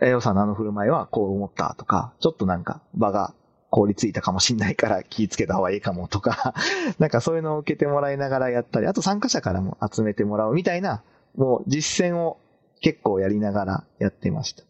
[0.00, 3.34] えおさんのあの振る舞いはこう思ったとか、ちょっとなんか場が
[3.70, 6.54] 凍りついたかもしんないから気ぃつけた方がいいかもとか、
[6.98, 11.02] なんかそういうのを受けてもらいながらやったり、あと参加者からも集めてもらうみたいな、
[11.36, 12.38] もう実践を
[12.80, 14.64] 結構やりながらやってました。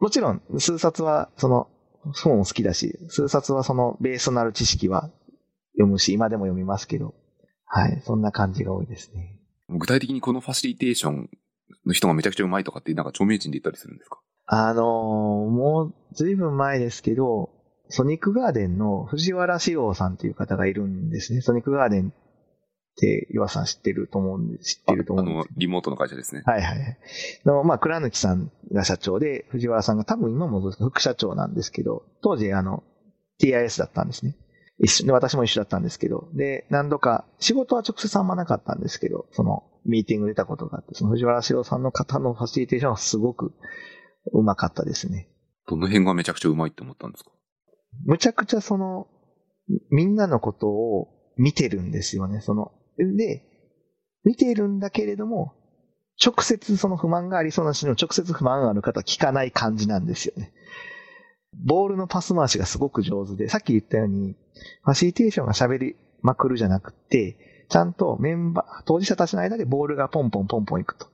[0.00, 1.68] もちろん、数冊は、その、
[2.22, 5.10] 本好きだし、数冊はそのベースとなる知識は
[5.72, 7.14] 読むし、今でも読みますけど、
[7.64, 9.38] はい、そんな感じが多いですね。
[9.68, 11.30] 具体的にこのファシリテーション
[11.86, 14.20] の人がめちゃくちゃうまいとかって、なんか著名人で言ったりするんですか？
[14.46, 14.84] あのー、
[15.50, 17.50] もうずいぶん前ですけど、
[17.88, 21.40] ソニックガーデンの藤原志郎さんという方がいるんですね。
[21.40, 22.12] ソニックガーデンっ
[22.96, 26.42] て岩さん知ってると思うんで、知ってると思うんですあの、リモートの会社ですね。
[26.46, 26.98] はいはい。
[27.44, 32.82] の、まあ、倉貫さんが社長で、藤原さんが多分今も副社長なんですけど、当時あの、
[33.40, 34.36] TIS だったんですね。
[34.78, 43.52] 一緒で、私も一緒だったんですけど、で、何度か、仕事は直接あんまなかったんですけど、その、ミーティング出たことがあって、その藤原史郎さんの方のファシリテーションはすごく
[44.32, 45.28] うまかったですね。
[45.68, 47.30] どの辺がめちゃくちゃうまいって思ったんですか？
[48.06, 49.06] むちゃくちゃその、
[49.90, 52.40] みんなのことを見てるんですよね。
[52.40, 53.44] その、で、
[54.24, 55.52] 見てるんだけれども、
[56.24, 60.52] 直接その不満がありそうな人に直接不満がある方は聞かない感じなんですよね。
[61.64, 64.36] ボールのパス回しがすごく上手で、さっき言ったように、
[64.82, 71.06] ファシリテーションが喋りまくるじゃなくて、ちゃんとメンバー、当事者たちの間でボールがポンポンポンポンいくと。
[71.06, 71.08] っ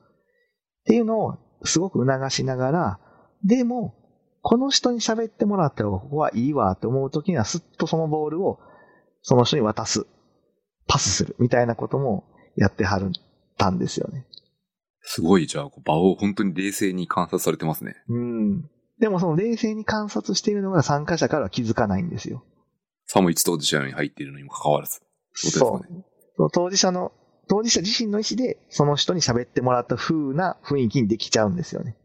[0.86, 3.00] ていうのをすごく促しながら、
[3.44, 3.94] でも、
[4.42, 8.58] この人に喋ってもらった方がここはいいわって思うときには、すっとそのボールを
[9.22, 10.06] その人に渡す。
[10.86, 11.36] パスする。
[11.38, 12.24] みたいなことも
[12.56, 13.12] やってはる
[13.56, 14.26] たんですよね。
[15.02, 17.96] すごい、じゃあ、場を本当に冷静に観察されてますね。
[18.08, 18.70] うん。
[19.00, 22.44] でもその冷静に観察しているのが参加者からは気づかないんですよ。
[23.06, 25.00] さも一当事者に入っているのにもかかわらず。
[25.32, 26.04] そうですね。
[26.36, 27.12] そう当事者の、
[27.48, 31.96] 当事者自身の意思でその人に喋ってもらった風な雰囲気にできちゃうんですよね。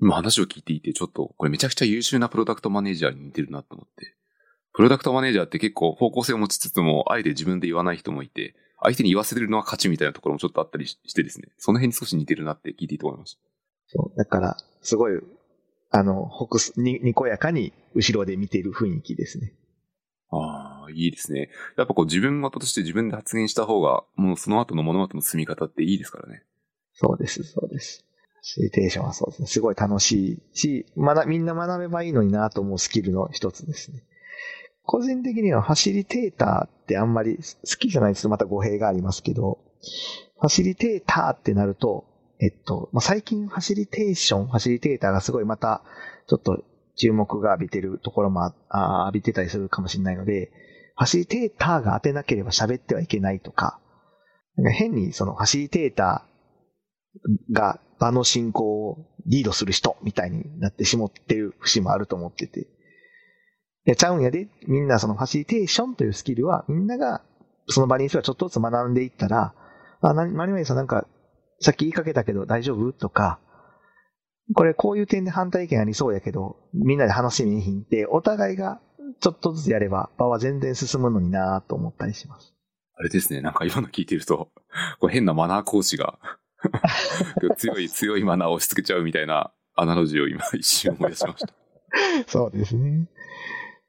[0.00, 4.16] 今話を聞いていて、ちょっと、これめちゃくちゃ優秀なプロダクトマネージャーに似てるなと思って。
[4.72, 13.38] プロダクトマネージャーって結構方向性を持ちつつも、あえて自分で言わない人もいて、相手に言わせてるのは勝ちみたいなところもちょっとあったりしてですね、その辺に少し似てるなって聞いていいと思います。
[13.88, 14.16] そう。
[14.16, 15.20] だから、すごい、
[15.90, 19.52] あの、ほくす、に、にこやかに後ろで見ている雰囲気ですね。
[20.30, 21.50] ああ、いいですね。
[21.76, 26.42] やっぱこう自分事として自分で発言した方が、もうその後の物事の進み方っていいですからね。
[26.94, 28.04] そうです、そうです。
[28.42, 29.48] シーテーションはそうですね。
[29.48, 34.04] すごい楽しいし、まだみんな学べばいいのになと思うスキルの一つですね。
[34.84, 37.42] 個人的にはファシリテーターってあんまり好
[37.76, 39.58] きじゃないとまた語弊がありますけど、
[40.40, 42.06] ファシリテーターってなると、
[42.40, 45.82] えっと、まあ、最近ファシリテーション、ファシリテーターがすごいまた、
[46.26, 46.64] ちょっと
[46.96, 50.50] 注目が浴びてるところもあ浴びてたりするかもしれないので、
[50.96, 53.78] ファシリテーターが当てなければ喋ってはいけないとか、
[54.56, 62.66] なんか変にそのファシリテーターが場の進行をリードする人みたいになってしまってる節もあると思ってて。
[63.84, 67.22] や、ちゃうんやで、みんなそのファシリテーションというスキルは、みんなが
[67.66, 69.54] その場にいる人がちょっとずつ学んでいったら、
[70.00, 71.06] あ、なに、まにまにさんなんか、
[71.60, 72.92] さっき言いかけたけど大丈夫？
[72.92, 73.38] とか、
[74.54, 78.80] これこういう点で反対意見ありそうやけど、みんなで話しみひんって、お互いが
[79.20, 82.54] ちょっとずつやれば場は全然進むのになと思ったりします。
[82.96, 84.48] あれですね、なんか今の聞いてると、
[84.98, 86.18] こう変なマナー講師が
[87.56, 91.54] 強い強いマナーを押し付けちゃうみたいなアナロジーを今一瞬思い出しました。
[92.26, 93.08] そうですね。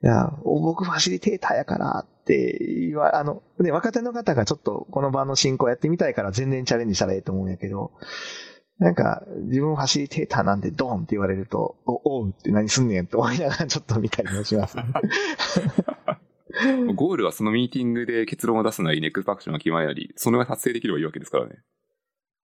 [0.04, 7.92] いや、僕ファシリテーターやからって言わ、あの、ね、若手の方がちょっとこの場の進行やってみたいから全然チャレンジしたらええと思うんやけど、
[8.80, 14.78] なんか、自分ファシリテーターなんでドンって言われると、お、おうって何すんねんって 思いながらちょっと見たりもします、
[16.96, 21.56] ゴールはそのミーティングで結論を出すなり、ネクストアクションが決まりなり、それが達成できればいいわけですからね。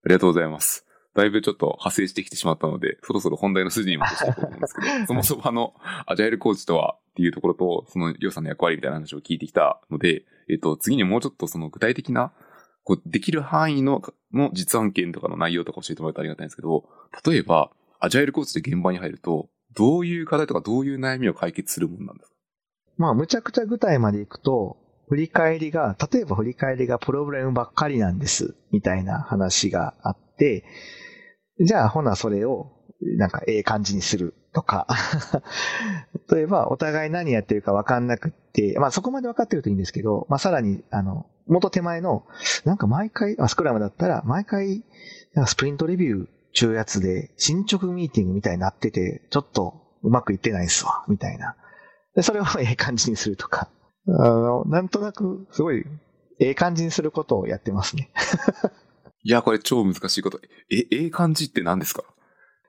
[0.05, 0.86] ありがとうございます。
[1.17, 5.73] だいぶちょっと派生してきてしまったので、そろそろ本題の筋に戻していこうと思うんですけど、 そもそもあの、
[6.05, 12.31] アジャイルコーチとはっていうところと、そのりょうさんの役割みたいな話を聞いてきたので、えっと、次にもうちょっとその具体的な、
[12.83, 14.01] こう、できる範囲の、
[14.31, 16.87] の実案件とかの内容とか教えてもらえたらありがたいんですけど、
[17.25, 22.35] 例えば、アジャイルコーチで現場に入ると、どういう課題とかどういう悩みを解決するもんなんですか？
[22.97, 24.77] まあ、むちゃくちゃ具体までいくと、
[25.09, 30.63] 振り返りが、例えば振り返りがプロブレムばっかりなんです、みたいな話があって、
[31.59, 34.87] じゃあ、ほな、それを、なんか、ええ感じにするとか。
[36.31, 42.25] 例えば、お互い何やってるか分かんなくって、まあ、そこまで分かってるといいんですけど、まあ、さらに、あの、元手前の、
[42.65, 44.83] なんか毎回、あスクラムだったら、毎回、
[45.33, 51.55] なんかスプリントレビュー中やつで、進捗ミーティングみたいになってて、ちょっとうまくいってないっすわ、みたいな。
[52.15, 53.69] で、それをええ感じにするとか。
[54.07, 55.85] あの、なんとなく、すごい、
[56.39, 58.09] ええ感じにすることをやってますね。
[59.27, 60.39] いや、これ超難しいこと。
[60.71, 62.05] え、ええ感じって何ですか？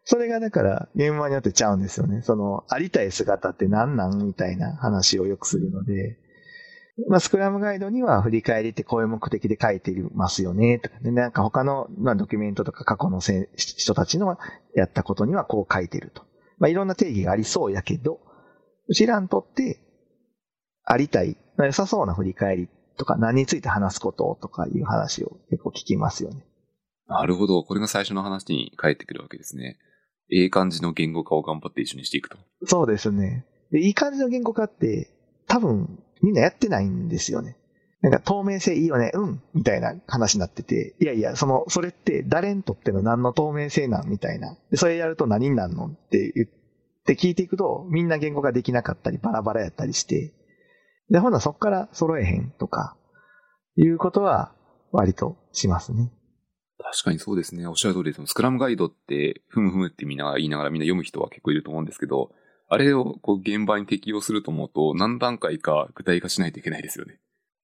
[0.03, 2.23] それがだから、現場によってちゃうんですよね。
[2.23, 6.19] その、ありたい姿って何なんみたいな話をよくするので、
[7.09, 11.13] まあ、スクラムガイドには振り返りってこういう目的で書いていますよね、とかね。
[11.13, 14.37] なんか他の、まあ、ドキュメントとか過去のせ人たちの
[14.75, 16.25] やったことにはこう書いてると。
[16.59, 18.19] まあ、いろんな定義がありそうやけど、
[18.89, 19.79] うちらにとって、
[20.85, 26.47] ありたい、良さそうな振り返りとか、何について話すこととかいう話を結構聞きますよね。
[27.09, 27.65] なるほど。
[27.65, 29.79] これが最初の話に返ってくるわけですね。
[30.31, 32.37] ええ感じの言語化を頑張って一緒にしていくと。
[32.65, 33.47] そうですね。
[33.73, 35.11] で、いい感じの言語化って、
[35.47, 37.57] 多分、みんなやってないんですよね。
[38.01, 44.57] なんか透明性いいよね、うんみたいな話になってて、いやいや、その、それって誰にとっての何の透明性なんみたいな。
[44.71, 46.49] で、それやると何になるのって言っ
[47.05, 50.33] て聞いていくと、みんな言語化できなかったり、バラバラやったりして、
[51.11, 52.97] で、ほんならそこから揃えへんとか、
[53.77, 54.53] いうことは
[54.93, 56.13] 割としますね。
[56.79, 57.67] 確かにそうですね。
[57.67, 58.27] おっしゃる通りです。
[58.27, 62.31] スクラムガイドって、ふむふむってみんな言いながらみんな読む人は結構いると思うんですけど、
[62.69, 67.19] あれをこう現場に適用すると思うと、何段階か具体化しないといけないですよね。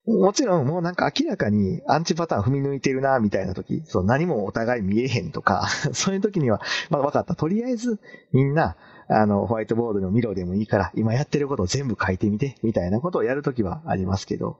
[0.06, 7.34] もちろん、もうなんか明らかにアンチパターン踏み抜いてるな、みたいな時、そう何もお互い見えへんとか、 そういう時には、まあ分かった。
[7.34, 8.00] とりあえず、
[8.32, 8.76] みんな、
[9.08, 14.58] あの、ホワイトボードのミロでもいいから、今やってることを全部書いてみて、みたいなことをやるときはありますけど、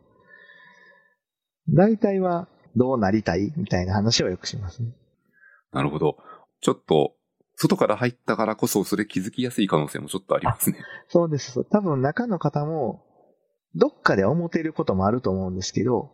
[1.69, 3.53] 大体はどうなりたい？
[3.57, 4.91] みたいな話をよくしますね。
[5.73, 6.17] なるほど。
[6.61, 7.15] ちょっと、
[7.57, 10.79] 外から入ったからこそ、それ気づきやすい可能性もちょっとありますね。
[11.09, 11.65] そうです。
[11.65, 13.05] 多分中の方も、
[13.77, 16.11] どっかで思っていることもあると思うんですけど、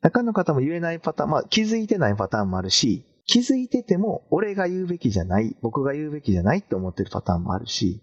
[0.00, 8.00] 中の方も言えないパターン、まあ気づいてないパターンもあるし、気づいてても俺が言うべきじゃない、僕が言うべきじゃないって思ってるパターンもあるし、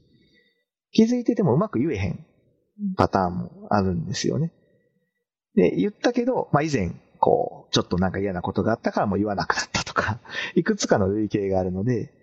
[0.91, 2.25] 気づいててもうまく言えへん
[2.95, 4.53] パターンもあるんですよね。
[5.55, 6.93] で、言ったけど、まあ以前、
[7.25, 10.19] こう、ちょっとなんか嫌なことがあったからもう言わなくなったとか、
[10.53, 12.13] いくつかの類型があるので、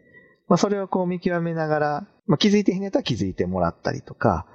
[0.46, 4.46] まあそれをこう見極めながら、まあ気づいてへんやったら気づいてもらったりとか、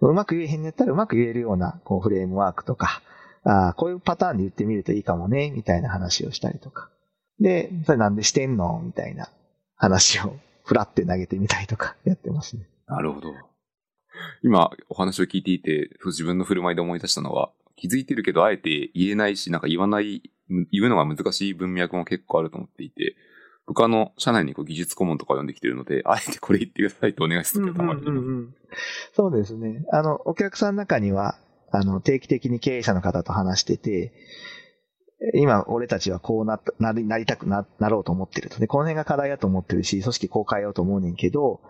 [0.00, 3.02] うまく言えへんやったらうまく言えるようなこうフレームワークとか、
[3.44, 6.90] ああ、こういうパターンで言ってみるといいかもね、みたいな話をしたりとか。
[7.38, 9.28] で、それなんでしてんのみたいな
[9.76, 12.66] 話をふらって投げてみたりとかやってますね。
[12.88, 13.32] なるほど。
[14.42, 20.22] 今お話を聞いていて、自分の振る舞いで思い出したのは、気づいてるけどあえて言えないし、なんか言わない、
[20.70, 23.16] 言うのが難しい文脈も結構あると思っていて、
[23.66, 28.00] 僕あの、社内にこう技術顧問とか読んできてるので、あえてこれ言ってくださいとお願いするけど、たまに、
[29.14, 29.84] そうですね。
[29.90, 31.38] あの、お客さんの中には、
[31.70, 34.12] あの、定期的に経営者の方と話してて、
[35.32, 38.58] 今、俺たちはこうななり、なりたくな、なろうと思ってると。
[38.58, 41.62] で、この辺が課題だと思ってるし、組織こう変えようと思うねんけど、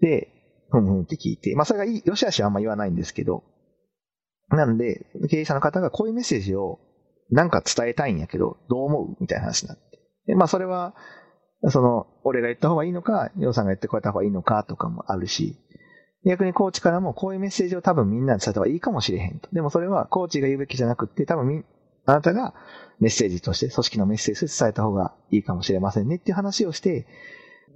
[0.00, 0.28] で、
[0.70, 3.42] ふんふんって聞いて、まあ、それがいい、よしあしはあんま言わないんですけど、
[4.48, 6.78] なんで、経営者の方がこういうメッセージを
[7.30, 9.98] なんか伝えたいんやけど、どう思うみたいな話になって。
[10.26, 10.94] で、まあ、それは、
[11.68, 15.58] その、俺が言った方がいいのか、ヨウさんが言ってこれた方がいいのかとかもあるし、
[16.24, 19.48] 逆にコーチからもこういうメッセージを多分みんなに伝えた方がいいかもしれへんと。
[19.52, 21.64] でもそれはコーチが言うべきじゃなくて、多分み
[22.04, 22.54] あなたが
[23.00, 27.06] メッセージとして、組織のメッセージとして伝えた方がいいかもしれませんねっていう話をして、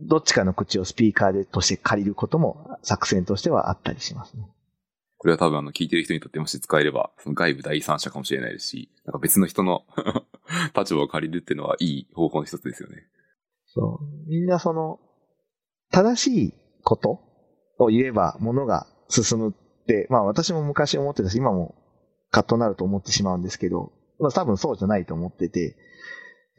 [0.02, 4.48] どっちかの口をスピーカーでとして借りることも作戦としてはあったりしますね。
[5.20, 9.82] これは多分あの聞いてる人にとってもし使えれば、その外部第三者かもしれないですし、なんか別の人の
[10.74, 13.02] 立場を借りるっていうのはいい方法の一つですよね。
[13.66, 14.28] そう。
[14.30, 14.98] みんなその、
[15.92, 16.54] 正しい
[16.84, 17.20] こと
[17.78, 21.74] を言えば物が進むって、まあ私も昔思ってたし、今も
[22.30, 25.76] カットになると思ってしまうんですけど、まあ多分そうじゃないと思ってて、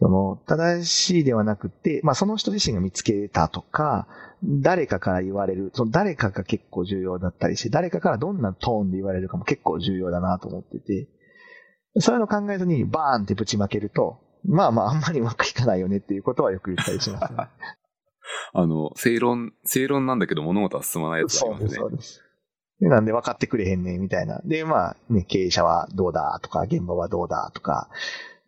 [0.02, 4.08] その、正しいではなくて、まあその人自身が見つけたとか、
[4.44, 11.08] 誰かから言われる、その誰かが結構重要だったりして、誰かからどんなトーンで言われるかも結構重要だなと思ってて、
[12.00, 17.38] そういうの考えずにバーンってぶちまけると、まあまああんまりうまくいかないよねっていうことはよく言ったりします、ね、
[18.54, 21.70] あの、正論、正論なんだけど物事は進まないやつありますね。
[21.70, 22.24] そうです、そうです。
[22.80, 24.42] で、なんで分かってくれへんねんみたいな。
[24.44, 27.90] で、まあね、経営者はどうだとか、現場はどうだとか、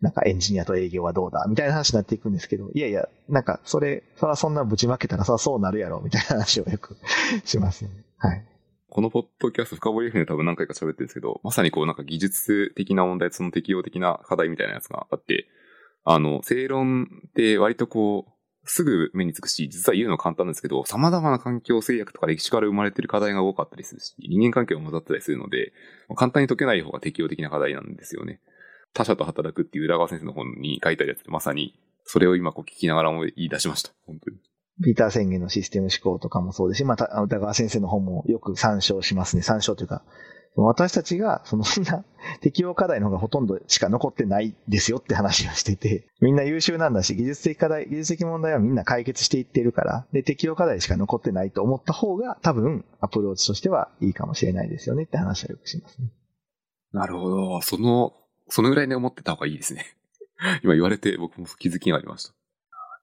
[0.04, 6.98] なんかエンジニアと営業はどうだみたいな話になっていくんですけど、いやいや、なんかそれ、そらそんなぶちまけたらさ、そうなるやろみたいな話をよく
[7.46, 7.90] しますね。
[8.18, 8.44] はい。
[8.90, 15.46] このポッドキャスト深掘り FM で多分何回か喋ってるんですけど、まさにこうなんか技術的な問題、その適用的な課題みたいなやつがあって、
[16.04, 18.34] あの、正論って割とこう、
[18.66, 25.72] すぐ目につくし、実は言うのは簡単ですけど、様々な環境制約とか歴史から生まれてる課題が多かったりするし、人間関係も混ざったりするので、
[26.14, 28.40] 簡単に解けない方が適用的な課題なんですよね。
[28.94, 33.90] 他者と働くっていう裏側先生の本に書いてあるやつってまさに、それを今こう聞きながらも言い出しました。
[34.06, 34.36] 本当に。
[34.82, 39.42] ピーター宣言のシステム思考とかもそうですし、また、歌川先生の本もよく参照しますね。
[39.42, 40.02] 参照というか、
[40.56, 42.04] 私たちが、そのみんな
[42.40, 56.08] 適用課題の方がほとんどしか残ってないですよって話をしてて、みんな優秀なんだし、技術的課題、技術的問題はみんな解決していってるから、で、適用課題しか残ってないと思った方が、多分、アプローチとしてはいいかもしれないですよねって話はよくしますね。
[56.92, 57.60] なるほど。
[57.60, 58.12] その、
[58.48, 59.86] そのぐらいで思ってた方がいいですね。
[60.62, 62.34] 今言われて僕も気づきがありました。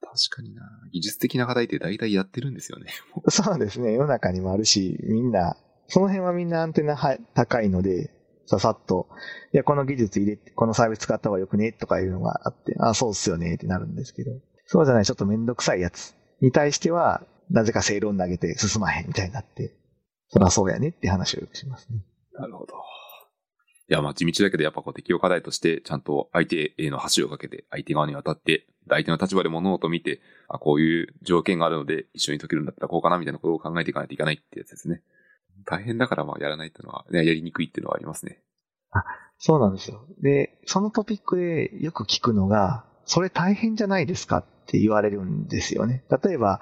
[0.00, 0.62] 確かにな。
[0.92, 2.92] 技術的な課題って大体やってるんですよね。
[3.28, 3.92] そうですね。
[3.92, 5.56] 世の中にもあるし、みんな
[5.92, 6.96] その辺はみんなアンテナ
[7.34, 8.10] 高いので、
[8.46, 9.08] ささっと、
[9.52, 14.30] いや、この技術入れて、このサービス使った方がよくねとかいうのがあって、あ、そうっすよねってなるんですけど、
[14.64, 19.76] そうじゃない、ちょっとめんどくさいやつに対しては、なぜか正論投げて進まへんみたいになって、
[20.28, 22.02] そりゃそうやねって話をよくしますね。
[22.32, 22.72] なるほど。
[23.88, 35.02] いや、まあ地道だけどやっぱこう適用課題として、ちゃんと相手への橋をかけて、相手側に渡って、相手の立場で物事を見て、あ、こういう条件があるので一緒に解けるんだったらこうかなみたいなことを考えていかないといけないってやつですね。
[35.64, 38.42] 大変だからまあやらないっていうのは、ね、やりにくいっていうのはありますね。
[38.90, 39.04] あ
[39.38, 40.06] そうなんですよ。
[40.20, 46.04] で、そのトピックでよく聞くのが、それ大変じゃないですかって言われるんですよね。
[46.22, 46.60] 例えば、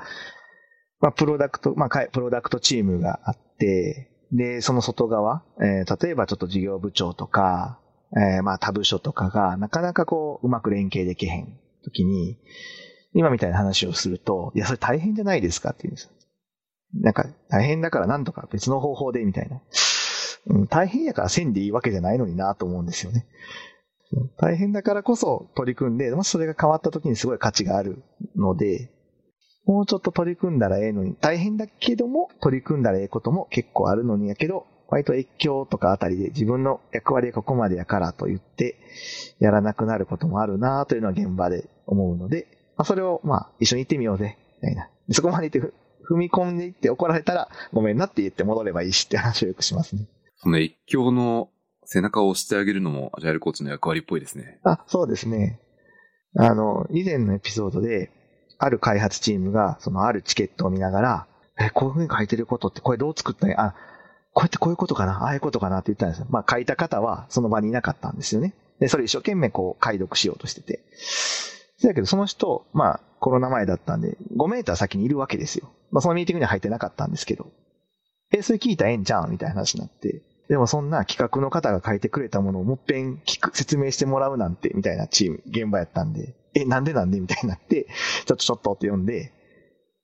[1.00, 7.78] まあ、プロダクト、まあ、プロダクトチームがあって、で、その外側、えー、例えばちょっと事業部長とか、
[8.16, 12.38] えー、まあ、他部署とかが、なかなかこう、うまく連携できへん時に、
[13.12, 16.10] 今みたいな話をすると、いや、それ大変じゃないですかって言うんですよ。
[16.94, 19.60] なんか、大変だからなんとか別の方法で、みたいな。
[20.46, 23.26] うん、大変やからせんでいいわけじゃないのになと思うんですよね。
[24.38, 28.02] 大変だからこそ取り組んで、もしそれが変わった時にすごい価値がある
[28.36, 28.90] ので、
[29.64, 38.76] もうちょっと取り組んだらええのに、大変だけども取り組んだらええことも結構あるのにやけど、割と越境とかあたりで自分の役割がここまでやからと言って、
[39.38, 42.46] やらなくなることもあるなというのは現場で思うので、
[42.76, 44.88] まあ、それをまあ一緒に行ってみようぜ、みたいな。
[45.12, 45.72] そこまで行って
[46.10, 50.08] 踏み込んでいって怒られたらごめんなって言って戻ればいいしって話をよくしますね。
[50.36, 51.50] その越境の
[51.84, 54.58] 背中を押してあげるのもアジャイルコーチの役割っぽいですね。
[54.64, 55.60] あ、そうですね。
[56.36, 58.10] あの、以前のエピソードで、
[58.62, 61.26] ある開発チームが、そのあるチケットを見ながら、
[61.58, 63.60] え、こういうふうに書いてることってこれどう作ったんや？
[63.60, 63.74] あ、
[64.32, 65.24] こうやってこういうことかな？
[65.24, 65.78] ああいうことかな？
[65.78, 66.26] って言ったんですよ。
[66.30, 68.54] まあ書いた方はその場にいなかったんですよね。
[68.78, 70.80] で、それ一生懸命こう解読しようとしてて。
[71.82, 75.70] だけどその人、まあコロナ前だったんで、5メーター先にいるわけですよ。
[75.90, 77.46] まあそのミーティングには入ってなかったんですけど。
[78.32, 79.28] え、それ聞いたらええんちゃう？
[79.28, 80.22] んみたいな話になって。
[80.48, 87.20] でもそんな企画の方が書いてくれたものをもっぺん聞く、説明してもらうなんて、みたいなチーム、現場やったんで、え、なんでなんで？
[87.20, 87.86] みたいになって、
[88.26, 89.32] ちょっとちょっとって読んで、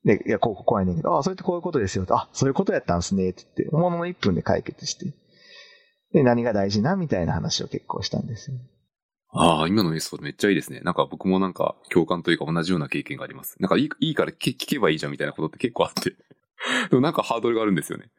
[0.04, 2.06] で、いや、こう、こうやねんけど、あ、それってこういうことですよ。
[2.10, 5.12] あ、そういうことやったんすね、って言って、ものの1分で解決して、
[6.12, 6.96] で、何が大事な？
[6.96, 8.56] みたいな話を結構したんですよ。
[9.32, 10.80] ああ、今のエピソードめっちゃいいですね。
[10.80, 13.56] なんか僕もなんか共感というか同じような経験があります。
[13.60, 16.14] なんかいいいいから聞けばいいじゃんみたいなことって結構あって。
[16.90, 18.10] でもなんかハードルがあるんですよね。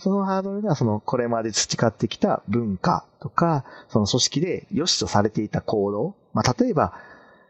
[0.00, 6.16] そのハードルが、その、これまで培ってきた文化とか、その組織で良しとされていた行動。
[6.32, 6.94] まあ、例えば、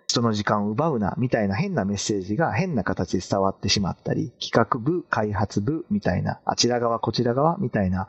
[0.07, 8.09] 人の時間を奪うな、みたいな変なメッセージが変な形で伝わってしまったり、企画部、開発部、みたいな、あちら側、こちら側、みたいな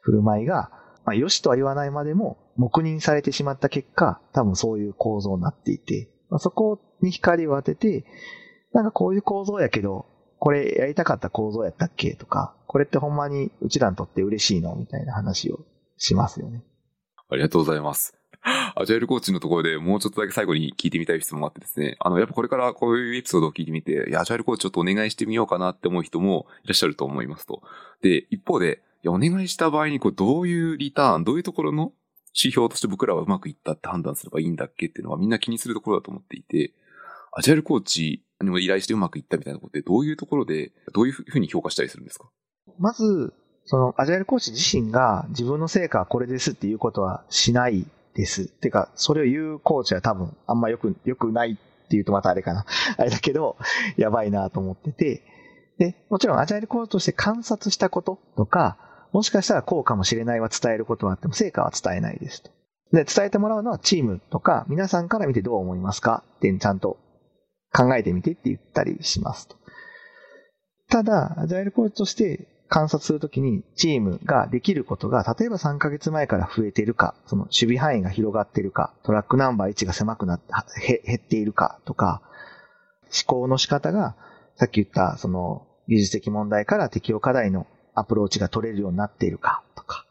[0.00, 0.70] 振る舞いが、
[1.04, 8.04] まあ、良しとは言わないまでも、黙認されてしまった結果、多分そういう構造になっていて、まあ、そこに光を当てて、
[8.72, 10.06] なんかこういう構造やけど、
[10.38, 15.60] これやりたかった構造やったっけとか、これってほんまにうちらにとって嬉しいのみたいな話を
[15.96, 16.64] しますよね。
[17.30, 18.14] ありがとうございます。
[18.76, 21.96] アジャイルコーチのところでもうちょっとだけ最後に聞いてみたい質問があってですね。
[22.00, 27.62] あの、やっぱこれからこういうエピソードを聞いてみて、いや、アジャイルコーチちょっとお願いしてみようかなって思う人もいらっしゃると思いますと。
[28.02, 31.92] で、一方で、いや、お願いした場合にこう、どういうリターン、どういうところの
[32.36, 36.72] 指標として僕らはうまくいったって判断すればいいんだっけっていうのはみんな気にするところだと思っていて、
[37.32, 42.28] アジャイルコーチにも依頼してうまくいったみたいなことってどういうところで、どういうふうに評価したりするんですか？
[42.78, 43.32] まず、
[43.66, 48.46] その、アジャイルコーチ自身が自分の成果はこれですっていうことはしないです。
[48.46, 52.64] てか、それを言うコーチは多分あんまよく、よくないっていうとまたあれかな。
[52.96, 53.56] あれだけど、
[53.96, 55.22] やばいなと思ってて。
[55.78, 58.78] で、もちろんアジャイルコーチとして観察したこととか、
[59.12, 62.50] もしかしたらこうかもしれないは伝えることはあっても、成果は伝えないですと。
[62.92, 66.22] で、伝えてもらうのはチームとか、皆さんから見てどう思いますか？
[66.36, 66.98] ってちゃんと
[67.72, 69.56] 考えてみてって言ったりしますと。
[70.88, 82.20] ただ、アジャイルコーチとして観察するときにチームができることが、例えば3ヶ月前から増えているか、その守備範囲が広がっているか、トラックナンバー1が狭くなって、減っているかとか、
[83.04, 84.16] 思考の仕方が、
[84.56, 90.04] さっき言ったその技術的問題から適用課題のアプローチが取れるようになっているかとか、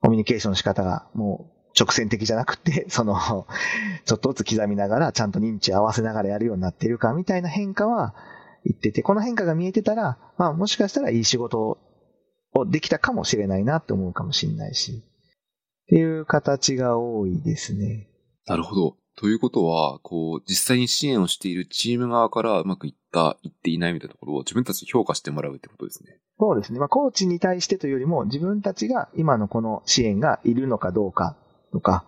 [0.00, 3.46] コミュニケーションの仕方がもう直線的じゃなくて、 その、
[4.06, 8.12] ちょっとずつ刻みながら、ちゃんと認知を合わせながらやるようになっているかみたいな変化は、
[8.64, 11.78] 言ってて、この変化が見えてたら、まあもしかしたらいい仕事
[12.54, 18.08] をできたかもしれないなって思うかもしれないし、っていう形が多いですね。
[18.46, 18.96] なるほど。
[19.16, 26.18] ということは、こう、実際に支援をしているチーム側からうまくいった、いっていないみたいなところを自分たちで評価してもらうってことですね。
[26.38, 26.80] そうですね。
[26.80, 31.36] まあ、コーチに対してというよりも、自分たちが今のこの支援がいるのかどうか
[31.72, 32.06] とか、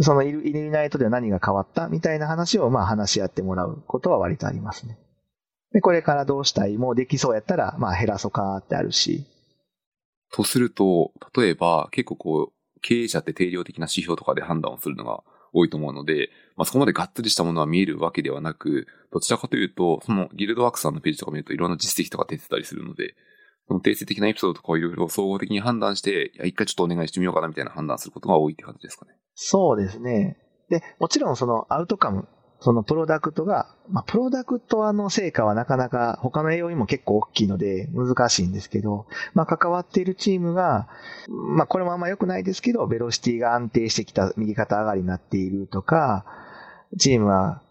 [0.00, 4.98] そのいる、いるいないとでは何が変わったみたいな話を、まあ話し合ってもらうことは割とありますね。
[5.76, 6.78] で、これからどうしたい？
[6.78, 9.26] もうできそうやったら、まあ減らそうかってあるし。
[10.32, 15.22] とすると、例えば結構こう、経営者って定量的な指標とかで判断をするのが
[15.52, 23.14] 多いと思うので、まあそこまでがっつりしたものは見えるわけではなく、どちらかというと、そのギルドワークさんのページとか見るといろんな実績とか出てたりするので、
[23.68, 29.12] その定性的なエピソードとかをいろいろ総合的に判断して、いや、一回ちょっとお願いしてみようかなみたいな判断することが多いって感じですかね。
[29.34, 30.38] そうですね。
[30.70, 32.26] で、もちろんそのアウトカム
[32.60, 40.88] そのプロダクトが、まあ、プロダクトの成果はなかなか他の栄養にも結構大きいので難しいんですけど、まあ、関わっているチームが、
[41.28, 46.24] まあ、これもあんま良くないですけど、ベロシティが安定してきた右肩上がりになっているとか、
[46.98, 47.62] チームは、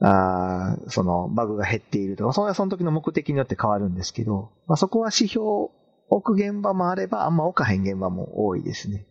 [0.00, 5.70] あそのバグが減っているとか、それはその時の目的によって変わるんですけど、まあ、そこは指標を
[6.10, 9.06] 置く現場もあれば、あんま置かへん現場も多いですね。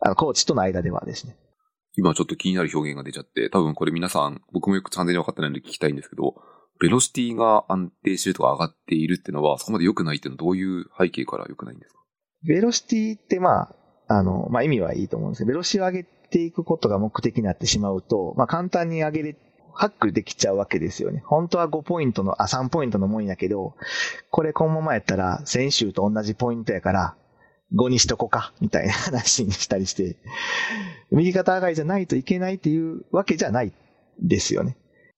[0.00, 1.36] あの、コーチとの間ではですね。
[1.98, 6.36] 今ちょっと気になる表現が出ちゃって、多分これ皆さん、僕もよく完全に分かってないので聞きたいんですけど、
[6.80, 11.98] ベロシティが安定してるとか上がっているっていうのは、そこまで良くないっていうのはどういう背景から良くないんですか？
[12.46, 13.74] ベロシティってまあ、
[14.06, 19.36] あの、まあ意味はいいと思うんですけど、ベロシティを上げていくことが目的になってしまうと、まあ簡単に上げれ、
[19.74, 21.22] ハックできちゃうわけですよね。
[21.26, 23.74] 本当は5ポイントの、あ、3ポイントのもんやけど、
[24.30, 27.16] これこのままやったら先週と同じポイントやから、
[27.74, 30.16] 5にしとこか、みたいな話にしたりして、
[31.10, 33.72] 右肩上がりじゃないといけないっていうわけじゃない
[34.20, 34.76] ですよね。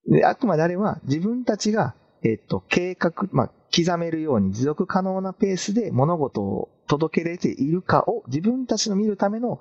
[0.09, 9.61] で、あくまであれは自分たちが、えっと、計画、まあ、刻めるように持続可能なペースで物事を届けれているかを自分たちの見るための、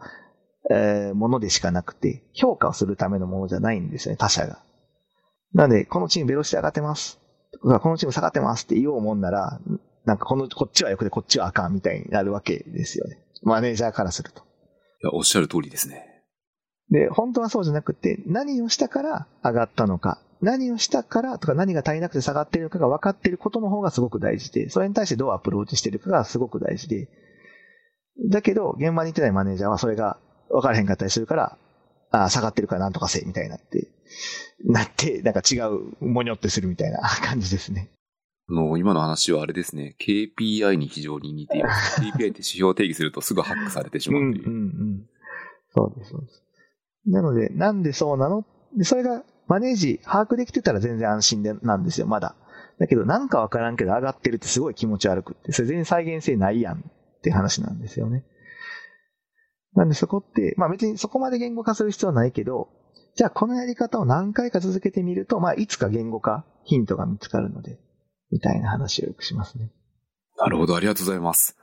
[0.71, 4.63] えー、ものでしかなくて、評価をするためのものじゃないんですよね、他者が。
[5.53, 7.19] なので、このチームベロシティ上がってます。
[7.61, 9.59] このチーム下がってますって言おうもんなら、
[10.09, 13.19] なんかこの、こっちは良くてこっちはあかんみたいになるわけですよね。
[13.43, 14.41] マネージャーからすると。
[14.41, 14.43] い
[15.03, 16.03] や、おっしゃる通りですね。
[16.89, 27.07] で、本当はそうじゃなくて、何をしたから上がったのか、何をしたからとか何が足りなくて下がっているかが分かっていることの方がすごく大事で、それに対してどうアプローチしているかがすごく大事で、
[28.31, 30.17] だけど、現場に行ってないマネージャーはそれが
[30.49, 31.55] 分からへんかったりするから、
[32.09, 33.87] ああ、下がってるからなんとかせ、みたいになって、
[34.65, 37.91] なって、なんか違う、もにょってするみたいな感じですね。
[38.49, 42.01] あの、今の話はあれですね、KPI に非常に似ています。
[42.01, 44.47] KPI って指標を定義するとすぐハックされてしまうという。
[44.47, 45.09] うんうんうん。
[45.73, 46.43] そうです、そうです。
[47.05, 48.45] なので、なんでそうなの？
[48.75, 52.35] で、それがマネージ把握できてたら全然安心でなんですよ、まだ。
[52.79, 56.81] だけど、なんかわからんけど上がってるってすごい気持ち悪くって、それ全然再現性ないやんっ
[57.21, 58.23] て話なんですよね。
[59.75, 62.69] なんでそこって、まあ別にそこまで言語化する必要はないけど、
[63.15, 67.77] じゃあこのやり方を何回か続けてみると、まあいつか言語化、ヒントが見つかるので、
[68.31, 69.69] みたいな話をよくしますね。
[70.37, 71.57] なるほど、ありがとうございます。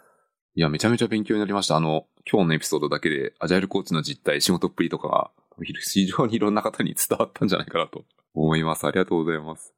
[0.55, 1.77] いや、めちゃめちゃ勉強になりました。
[1.77, 8.05] あの、今日のエピソードだけで、アジャイルコーチの実態、仕事っぷりとかが、非常にいろんな方に伝わったんじゃないかなと
[8.35, 8.87] 思います。
[8.87, 9.75] ありがとうございます。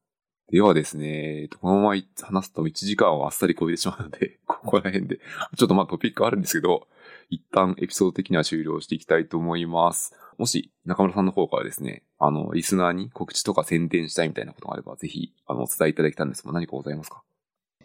[0.50, 5.18] ではですね、このまま話すと1時間をあっさり超えてしまうので、ここら辺で、
[5.56, 6.88] ちょっとまあトピックあるんですけど、
[7.30, 10.14] 一旦エピソード的には終了していきたいと思います。
[10.38, 17.22] もし、中村さんの方からですね、あの、リスナーに告知とか宣伝したいみたいなことがあれば、ぜひ、あの、お伝えいただきたんですが、何かございますか？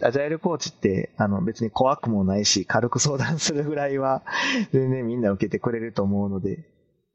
[0.02, 4.24] アジャイルコーチって、あの、別に怖くもないし、軽く相談するぐらいは、
[4.72, 6.64] 全然みんな受けてくれると思うので、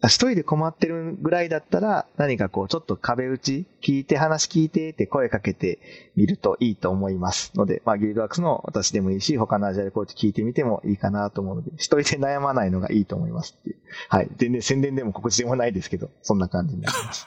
[0.05, 5.81] 一人で困ってるぐらいだったら、何かこう、ちょっと壁打ち、聞いて、話聞いてって声かけて
[6.15, 13.77] みるといいと思いますので、まあ、ギルドワークスの私でもいいし、他のアジャイルコーチ聞いてみてもいいかなと思うので、一人で悩まないのがいいと思いますっていう。
[14.09, 14.29] はい。
[14.37, 17.27] 全然宣伝でも告知でもないですけど、そんな感じになります。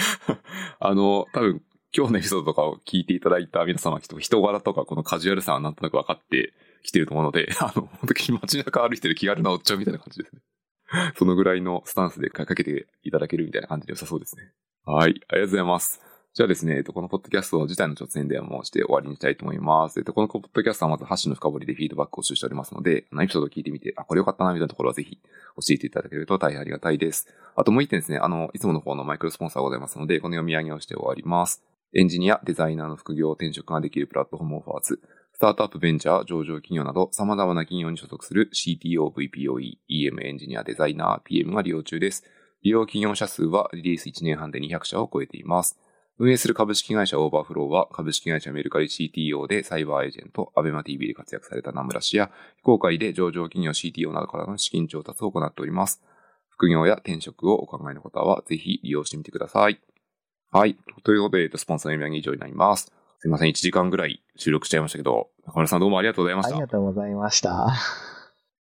[0.80, 1.62] あの、多分、
[1.94, 10.40] 今日のエピソードとかを聞いていただいた皆様、人柄とかこのカジュアルさはなんとなく分かってきてると思うので、あの、本当に街中歩いてる気軽なおっちゃんみたいな感じですね。
[11.16, 14.52] そのぐらいのスタンスでかけていただけるみたいな感じで良さそうですね。
[14.84, 15.10] はい。
[15.10, 16.00] ありがとうございます。
[16.32, 19.98] じゃあですね、えっとこのポッドキャスト自体のちょっと宣伝もして終わりにしたいと思います。
[19.98, 27.26] えっとこのポッドキャストはまずハッシュの深掘りでフィードバックを集しておりますので、あのエピソードを聞いてみて、あ、これ良かったな、みたいなところはぜひ教えていただけると大変ありがたいです。
[27.56, 31.64] あともう一点ですね、あの、いつもの方のマイクロスポンサーございますので、この読み上げをして終わります。
[31.92, 35.00] エンジニア、デザイナーの副業、転職ができるプラットフォームオファーズ。
[35.40, 42.24] スタートアップベンチャー、上場企業など様々な企業に所属する CTO、VPOE、EM エンジニア、デザイナー、PM が利用中です。
[42.62, 45.80] 利用企業者数はリリース1年半で200社を超えています。
[46.18, 56.02] 運営する株式会社オーバーフローは株式会社メルカリ CTO でサイバーエージェント、アベマ TV で活躍された名村氏や、非公開で上場企業 CTO などからの資金調達を行っております。
[56.50, 59.80] 副業や転職をお考えの方はぜひ利用してみてください。
[60.50, 60.76] はい。
[61.02, 62.92] ということで、スポンサーの読み上げ以上になります。
[63.20, 66.54] すいません、1時間ぐらい収録しちゃいましたけど、中村さんどうもありがとうございました。
[66.54, 67.76] ありがとうございました。